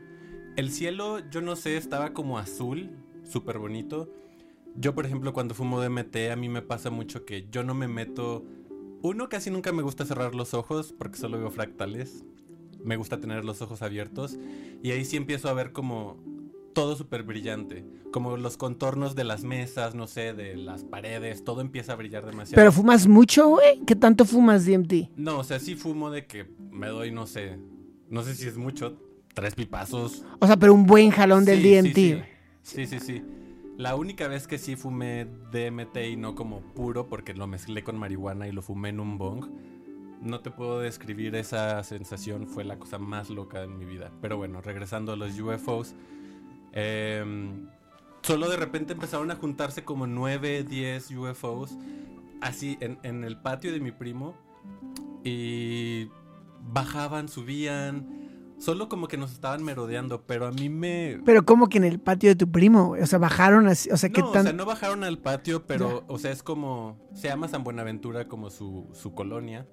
[0.56, 2.92] El cielo, yo no sé, estaba como azul,
[3.24, 4.12] súper bonito.
[4.76, 7.88] Yo, por ejemplo, cuando fumo DMT, a mí me pasa mucho que yo no me
[7.88, 8.46] meto...
[9.02, 12.24] Uno, casi nunca me gusta cerrar los ojos porque solo veo fractales.
[12.84, 14.38] Me gusta tener los ojos abiertos.
[14.82, 16.18] Y ahí sí empiezo a ver como
[16.74, 17.86] todo súper brillante.
[18.12, 21.44] Como los contornos de las mesas, no sé, de las paredes.
[21.44, 22.56] Todo empieza a brillar demasiado.
[22.56, 23.82] Pero fumas mucho, güey.
[23.86, 25.10] ¿Qué tanto fumas DMT?
[25.18, 27.58] No, o sea, sí fumo de que me doy, no sé...
[28.10, 28.98] No sé si es mucho,
[29.34, 30.24] tres pipazos.
[30.40, 31.96] O sea, pero un buen jalón del Sí, DMT.
[31.96, 32.26] sí, güey.
[32.62, 33.22] Sí, sí, sí.
[33.78, 37.96] La única vez que sí fumé DMT y no como puro, porque lo mezclé con
[37.96, 39.46] marihuana y lo fumé en un bong,
[40.20, 44.12] no te puedo describir esa sensación, fue la cosa más loca de mi vida.
[44.20, 45.94] Pero bueno, regresando a los UFOs,
[46.72, 47.68] em,
[48.24, 51.78] solo de repente empezaron a juntarse como 9, 10 UFOs,
[52.42, 54.34] así en, en el patio de mi primo,
[55.24, 56.10] y
[56.74, 58.17] bajaban, subían.
[58.60, 62.00] Solo como que nos estaban merodeando, pero a mí me, Pero como que en el
[62.00, 63.04] patio de tu primo, güey.
[63.04, 63.90] O sea, bajaron así.
[63.92, 64.42] O sea, ¿qué no, tan.
[64.42, 68.28] o sea, no bajaron al patio, pero, o sea, es como, se llama San Buenaventura
[68.28, 69.68] como su, su colonia,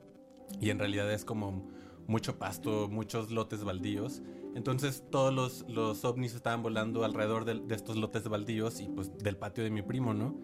[0.61, 1.67] y en realidad es como
[2.07, 4.23] mucho pasto, muchos lotes baldíos.
[4.55, 9.17] Entonces todos los, los ovnis estaban volando alrededor de, de estos lotes baldíos y pues
[9.19, 10.39] del patio de mi primo, ¿no?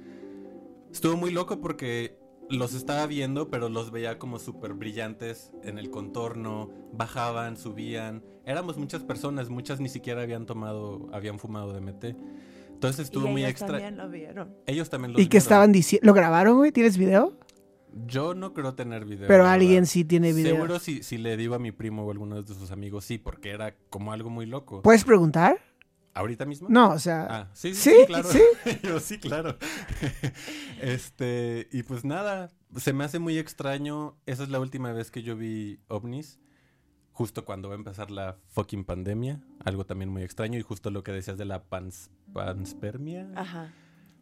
[0.90, 2.19] Estuvo muy loco porque
[2.50, 8.22] los estaba viendo, pero los veía como súper brillantes en el contorno, bajaban, subían.
[8.44, 12.16] Éramos muchas personas, muchas ni siquiera habían tomado, habían fumado DMT.
[12.72, 13.68] Entonces estuvo y muy ellos extra.
[13.68, 14.56] también lo vieron.
[14.66, 16.06] Ellos también lo ¿Y qué estaban diciendo?
[16.06, 16.72] ¿Lo grabaron, güey?
[16.72, 17.38] ¿Tienes video?
[18.06, 19.28] Yo no creo tener video.
[19.28, 19.88] Pero alguien verdad.
[19.88, 20.54] sí tiene video.
[20.54, 23.18] Seguro si, si le digo a mi primo o a alguno de sus amigos, sí,
[23.18, 24.82] porque era como algo muy loco.
[24.82, 25.58] ¿Puedes preguntar?
[26.12, 26.68] ¿Ahorita mismo?
[26.68, 27.26] No, o sea.
[27.30, 27.90] Ah, sí, ¿Sí?
[27.90, 28.28] sí, sí, claro.
[28.28, 28.40] ¿Sí?
[28.82, 29.56] Yo sí, claro.
[30.80, 34.16] este, y pues nada, se me hace muy extraño.
[34.26, 36.40] Esa es la última vez que yo vi ovnis.
[37.12, 39.40] Justo cuando va a empezar la fucking pandemia.
[39.64, 40.58] Algo también muy extraño.
[40.58, 43.30] Y justo lo que decías de la pans, panspermia.
[43.36, 43.72] Ajá.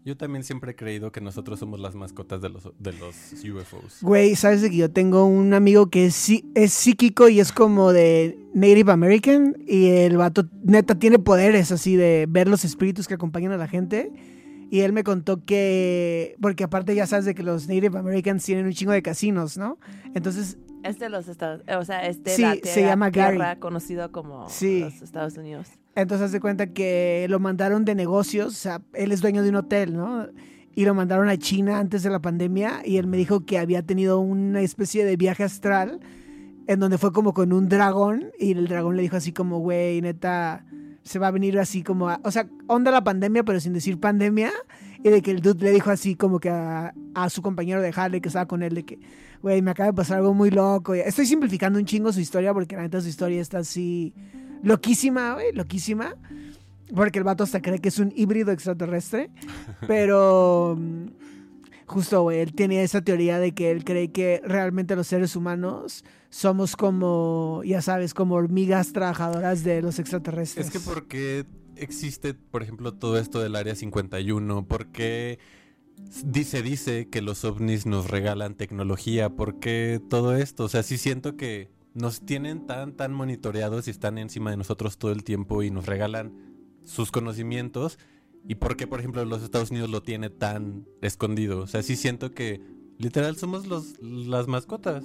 [0.09, 3.99] Yo también siempre he creído que nosotros somos las mascotas de los, de los UFOs.
[4.01, 7.93] Güey, ¿sabes de que yo tengo un amigo que es, es psíquico y es como
[7.93, 9.55] de Native American?
[9.67, 13.69] Y el vato neta tiene poderes así de ver los espíritus que acompañan a la
[13.69, 14.11] gente.
[14.71, 18.65] Y él me contó que, porque aparte ya sabes de que los Native Americans tienen
[18.65, 19.79] un chingo de casinos, ¿no?
[20.15, 23.37] Entonces, Es de los Estados o sea, es de Sí, la se tierra, llama Gary.
[23.37, 24.81] tierra conocido como Sí.
[24.81, 25.69] los Estados Unidos.
[26.01, 29.57] Entonces de cuenta que lo mandaron de negocios, o sea, él es dueño de un
[29.57, 30.28] hotel, ¿no?
[30.74, 33.82] Y lo mandaron a China antes de la pandemia y él me dijo que había
[33.82, 36.01] tenido una especie de viaje astral
[36.68, 40.01] en donde fue como con un dragón y el dragón le dijo así como, güey,
[40.01, 40.64] neta,
[41.03, 44.53] se va a venir así como, o sea, onda la pandemia, pero sin decir pandemia.
[45.03, 47.92] Y de que el dude le dijo así como que a, a su compañero de
[47.94, 48.99] Harley que estaba con él, de que,
[49.40, 50.94] güey, me acaba de pasar algo muy loco.
[50.94, 54.12] Estoy simplificando un chingo su historia porque la neta su historia está así
[54.63, 56.17] loquísima, güey, loquísima.
[56.95, 59.31] Porque el vato hasta cree que es un híbrido extraterrestre.
[59.87, 61.07] Pero mm,
[61.87, 66.05] justo, güey, él tiene esa teoría de que él cree que realmente los seres humanos
[66.31, 70.67] somos como, ya sabes, como hormigas trabajadoras de los extraterrestres.
[70.67, 71.47] Es que ¿por qué
[71.77, 74.67] existe, por ejemplo, todo esto del Área 51?
[74.67, 75.39] ¿Por qué
[76.25, 79.31] dice, dice que los ovnis nos regalan tecnología?
[79.31, 80.65] ¿Por qué todo esto?
[80.65, 84.99] O sea, sí siento que nos tienen tan, tan monitoreados y están encima de nosotros
[84.99, 86.32] todo el tiempo y nos regalan
[86.84, 87.99] sus conocimientos.
[88.47, 91.61] ¿Y por qué, por ejemplo, los Estados Unidos lo tiene tan escondido?
[91.61, 92.61] O sea, sí siento que
[92.99, 95.05] literal somos los, las mascotas.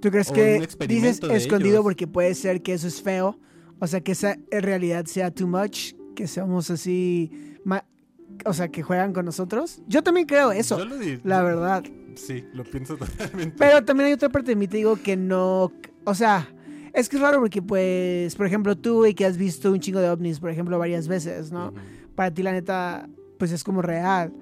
[0.00, 1.82] ¿Tú crees o que dices escondido ellos.
[1.84, 3.38] porque puede ser que eso es feo?
[3.80, 7.30] O sea, que esa en realidad sea too much, que seamos así
[8.44, 9.82] o sea, que juegan con nosotros.
[9.86, 11.84] Yo también creo eso, Yo lo di- la verdad.
[12.16, 13.56] Sí, lo pienso totalmente.
[13.58, 15.72] Pero también hay otra parte de mí, te digo, que no.
[16.04, 16.48] O sea,
[16.92, 20.00] es que es raro porque, pues, por ejemplo, tú, güey, que has visto un chingo
[20.00, 21.72] de ovnis, por ejemplo, varias veces, ¿no?
[22.14, 24.32] Para ti, la neta, pues es como real.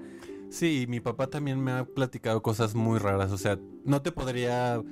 [0.49, 3.31] Sí, mi papá también me ha platicado cosas muy raras.
[3.31, 4.83] O sea, no te podría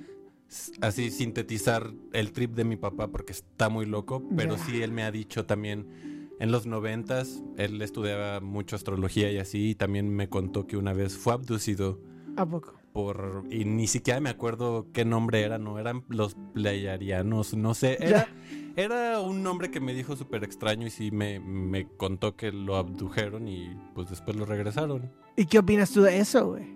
[0.81, 5.03] así sintetizar el trip de mi papá porque está muy loco, pero sí él me
[5.03, 10.27] ha dicho también en los noventas, él estudiaba mucho astrología y así, y también me
[10.27, 11.99] contó que una vez fue abducido
[12.35, 12.80] ¿A poco?
[12.93, 17.97] Por y ni siquiera me acuerdo qué nombre era, no eran los pleiadianos, no sé,
[17.99, 18.27] era,
[18.75, 22.75] era un nombre que me dijo súper extraño y sí me, me contó que lo
[22.75, 25.11] abdujeron y pues después lo regresaron.
[25.35, 26.67] ¿Y qué opinas tú de eso, güey?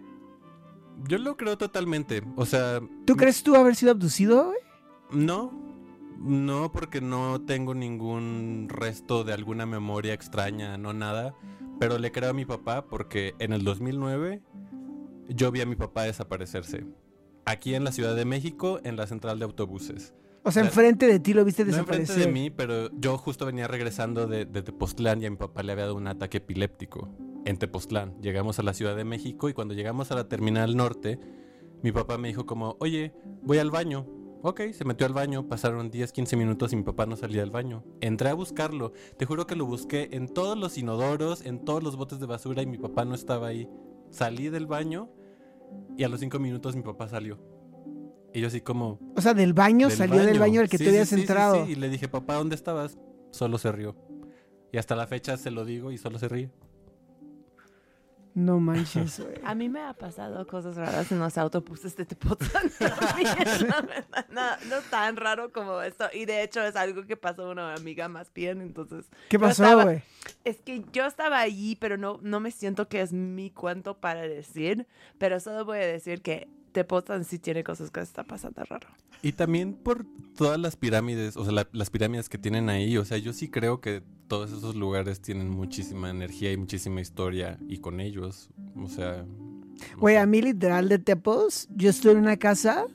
[1.08, 2.24] Yo lo creo totalmente.
[2.36, 4.58] O sea, ¿Tú crees tú haber sido abducido, güey?
[5.12, 5.52] no,
[6.20, 11.36] no porque no tengo ningún resto de alguna memoria extraña, no nada.
[11.80, 14.42] Pero le creo a mi papá porque en el 2009
[15.30, 16.86] yo vi a mi papá desaparecerse.
[17.46, 20.14] Aquí en la Ciudad de México, en la central de autobuses.
[20.44, 22.28] O sea, enfrente de ti lo viste No enfrente desaparecer.
[22.28, 25.72] de mí, pero yo justo venía regresando de, de Tepoztlán y a mi papá le
[25.72, 27.10] había dado un ataque epiléptico
[27.46, 28.20] en Tepoztlán.
[28.22, 31.20] Llegamos a la Ciudad de México y cuando llegamos a la terminal norte,
[31.82, 34.08] mi papá me dijo como, oye, voy al baño.
[34.44, 37.50] Ok, se metió al baño, pasaron 10, 15 minutos y mi papá no salía del
[37.50, 37.84] baño.
[38.02, 38.92] Entré a buscarlo.
[39.18, 42.62] Te juro que lo busqué en todos los inodoros, en todos los botes de basura
[42.62, 43.68] y mi papá no estaba ahí.
[44.12, 45.10] Salí del baño
[45.98, 47.40] y a los 5 minutos mi papá salió.
[48.34, 50.84] Y yo así como, O sea, del baño, del salió del baño al que Sí,
[50.84, 51.66] tú habías sí, sí, entrado.
[51.66, 51.72] sí.
[51.72, 52.98] Y le dije, papá, ¿dónde estabas?
[53.32, 53.96] Solo se rió.
[54.74, 56.52] Y hasta la fecha se lo digo y solo se ríe.
[58.36, 59.36] No manches, güey.
[59.46, 62.70] A mí me ha pasado cosas raras en los autobuses de Tepoztlán.
[64.30, 66.06] No, no tan raro como esto.
[66.14, 69.06] Y de hecho es algo que pasó a una amiga más bien, entonces...
[69.30, 70.04] ¿Qué pasó, güey?
[70.44, 74.24] Es que yo estaba allí, pero no, no me siento que es mi cuento para
[74.24, 74.86] decir.
[75.18, 78.88] Pero solo voy a decir que Tepoztlán sí tiene cosas que está pasando raro.
[79.22, 80.06] Y también por
[80.38, 82.98] todas las pirámides, o sea, la- las pirámides que tienen ahí.
[82.98, 87.58] O sea, yo sí creo que todos esos lugares tienen muchísima energía y muchísima historia.
[87.68, 89.26] Y con ellos, o sea...
[89.98, 92.86] Güey, a mí literal de Tepos, yo estuve en una casa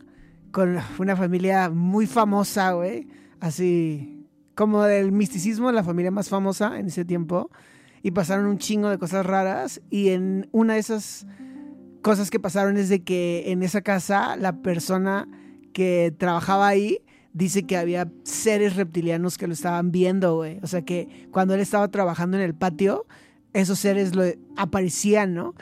[0.52, 3.08] con una familia muy famosa, güey.
[3.40, 7.50] Así como del misticismo, la familia más famosa en ese tiempo.
[8.02, 9.80] Y pasaron un chingo de cosas raras.
[9.90, 11.26] Y en una de esas
[12.02, 15.28] cosas que pasaron es de que en esa casa la persona
[15.72, 17.00] que trabajaba ahí
[17.32, 20.58] dice que había seres reptilianos que lo estaban viendo, güey.
[20.62, 23.06] O sea que cuando él estaba trabajando en el patio,
[23.52, 24.24] esos seres lo
[24.56, 25.54] aparecían, ¿no?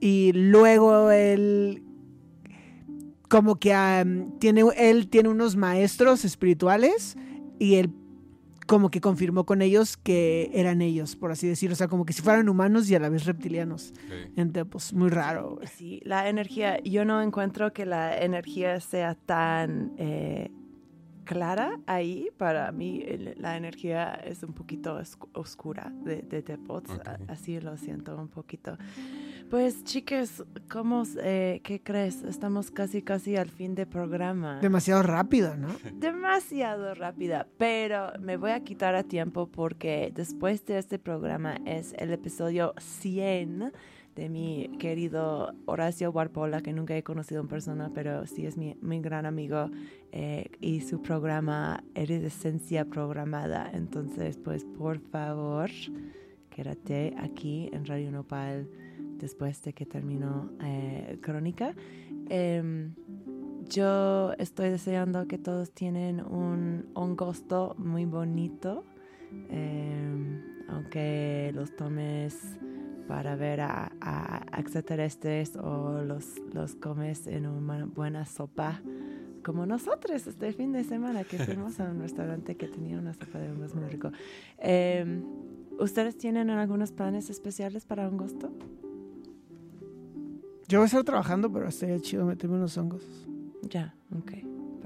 [0.00, 1.82] Y luego él
[3.28, 3.72] como que
[4.38, 7.16] tiene él tiene unos maestros espirituales
[7.58, 7.90] y él
[8.66, 12.12] como que confirmó con ellos que eran ellos, por así decirlo, o sea, como que
[12.12, 13.92] si fueran humanos y a la vez reptilianos.
[14.06, 14.32] Ok.
[14.36, 15.58] Entonces, pues muy raro.
[15.76, 20.50] Sí, la energía, yo no encuentro que la energía sea tan eh,
[21.24, 22.28] clara ahí.
[22.36, 23.04] Para mí
[23.36, 26.42] la energía es un poquito oscu- oscura de, de
[27.28, 28.76] así lo siento un poquito.
[29.50, 32.22] Pues chicas, ¿cómo, eh, ¿qué crees?
[32.24, 34.58] Estamos casi casi al fin de programa.
[34.60, 35.68] Demasiado rápido, ¿no?
[35.94, 41.94] demasiado rápida, pero me voy a quitar a tiempo porque después de este programa es
[41.98, 43.72] el episodio 100
[44.16, 48.76] de mi querido Horacio Warpola, que nunca he conocido en persona, pero sí es mi,
[48.80, 49.70] mi gran amigo,
[50.12, 53.70] eh, y su programa Esencia Programada.
[53.72, 55.70] Entonces, pues por favor,
[56.50, 58.68] quédate aquí en Radio Nopal
[59.18, 61.74] después de que terminó eh, Crónica.
[62.28, 62.94] Em,
[63.68, 68.84] yo estoy deseando que todos tienen un hongosto muy bonito,
[69.48, 72.58] em, aunque los tomes
[73.08, 78.80] para ver a, a extraterrestres o los, los comes en una buena sopa,
[79.44, 83.38] como nosotros este fin de semana que fuimos a un restaurante que tenía una sopa
[83.38, 84.10] de hongos muy rico.
[84.58, 85.22] Em,
[85.78, 88.52] ¿Ustedes tienen algunos planes especiales para hongosto?
[90.68, 93.02] Yo voy a estar trabajando, pero estaría chido meterme unos hongos.
[93.62, 94.32] Ya, ok.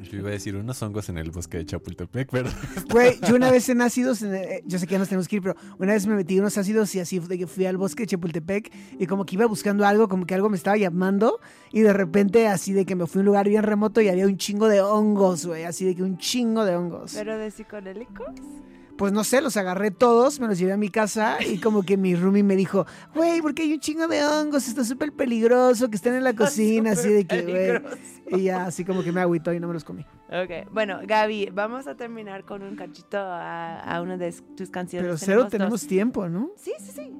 [0.02, 2.48] Yo iba a decir unos hongos en el bosque de Chapultepec, pero...
[2.90, 5.36] Güey, yo una vez en ácidos, en, eh, yo sé que ya nos tenemos que
[5.36, 8.04] ir, pero una vez me metí unos ácidos y así de que fui al bosque
[8.04, 11.40] de Chapultepec y como que iba buscando algo, como que algo me estaba llamando
[11.72, 14.26] y de repente así de que me fui a un lugar bien remoto y había
[14.26, 17.14] un chingo de hongos, güey, así de que un chingo de hongos.
[17.14, 18.36] ¿Pero de psicodélicos?
[18.98, 21.96] Pues no sé, los agarré todos, me los llevé a mi casa y como que
[21.96, 22.84] mi roomie me dijo,
[23.14, 26.90] güey, porque hay un chingo de hongos, está súper peligroso que estén en la cocina,
[26.90, 28.40] así de que, güey.
[28.40, 30.04] Y ya, así como que me agüitó y no me los comí.
[30.28, 35.06] Ok, bueno, Gaby, vamos a terminar con un cachito a, a una de tus canciones.
[35.06, 36.50] Pero cero tenemos tiempo, ¿no?
[36.56, 37.16] Sí, sí, sí.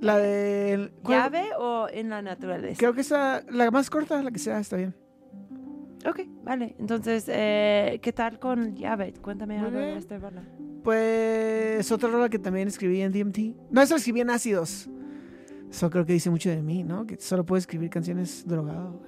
[0.00, 0.92] La de...
[1.02, 1.18] ¿cuál?
[1.18, 2.78] ¿Llave o en la naturaleza?
[2.78, 4.96] Creo que esa, la más corta, la que sea, está bien.
[6.06, 6.74] Ok, vale.
[6.78, 9.12] Entonces, eh, ¿qué tal con llave?
[9.20, 10.18] Cuéntame algo de este.
[10.82, 13.38] Pues otra rola que también escribí en DMT.
[13.70, 14.88] No, la escribí en ácidos.
[15.70, 17.06] Eso creo que dice mucho de mí, ¿no?
[17.06, 19.00] Que solo puedo escribir canciones drogado.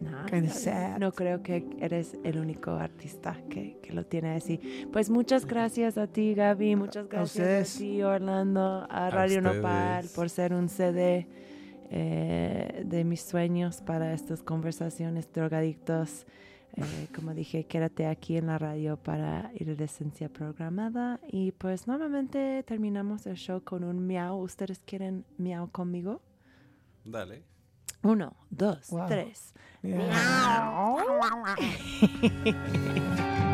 [0.00, 4.60] No, no creo que eres el único artista que, que lo tiene así.
[4.92, 6.76] Pues muchas gracias a ti, Gaby.
[6.76, 11.26] Muchas gracias a, ti, Orlando, a Radio Nopal por ser un CD
[11.90, 16.24] eh, de mis sueños para estas conversaciones drogadictos.
[16.76, 21.20] Eh, como dije, quédate aquí en la radio para Iridescencia programada.
[21.30, 24.38] Y pues normalmente terminamos el show con un miau.
[24.38, 26.20] ¿Ustedes quieren miau conmigo?
[27.04, 27.42] Dale.
[28.02, 29.08] Uno, dos, Wow.
[29.08, 29.52] tres.
[29.82, 30.10] Yeah.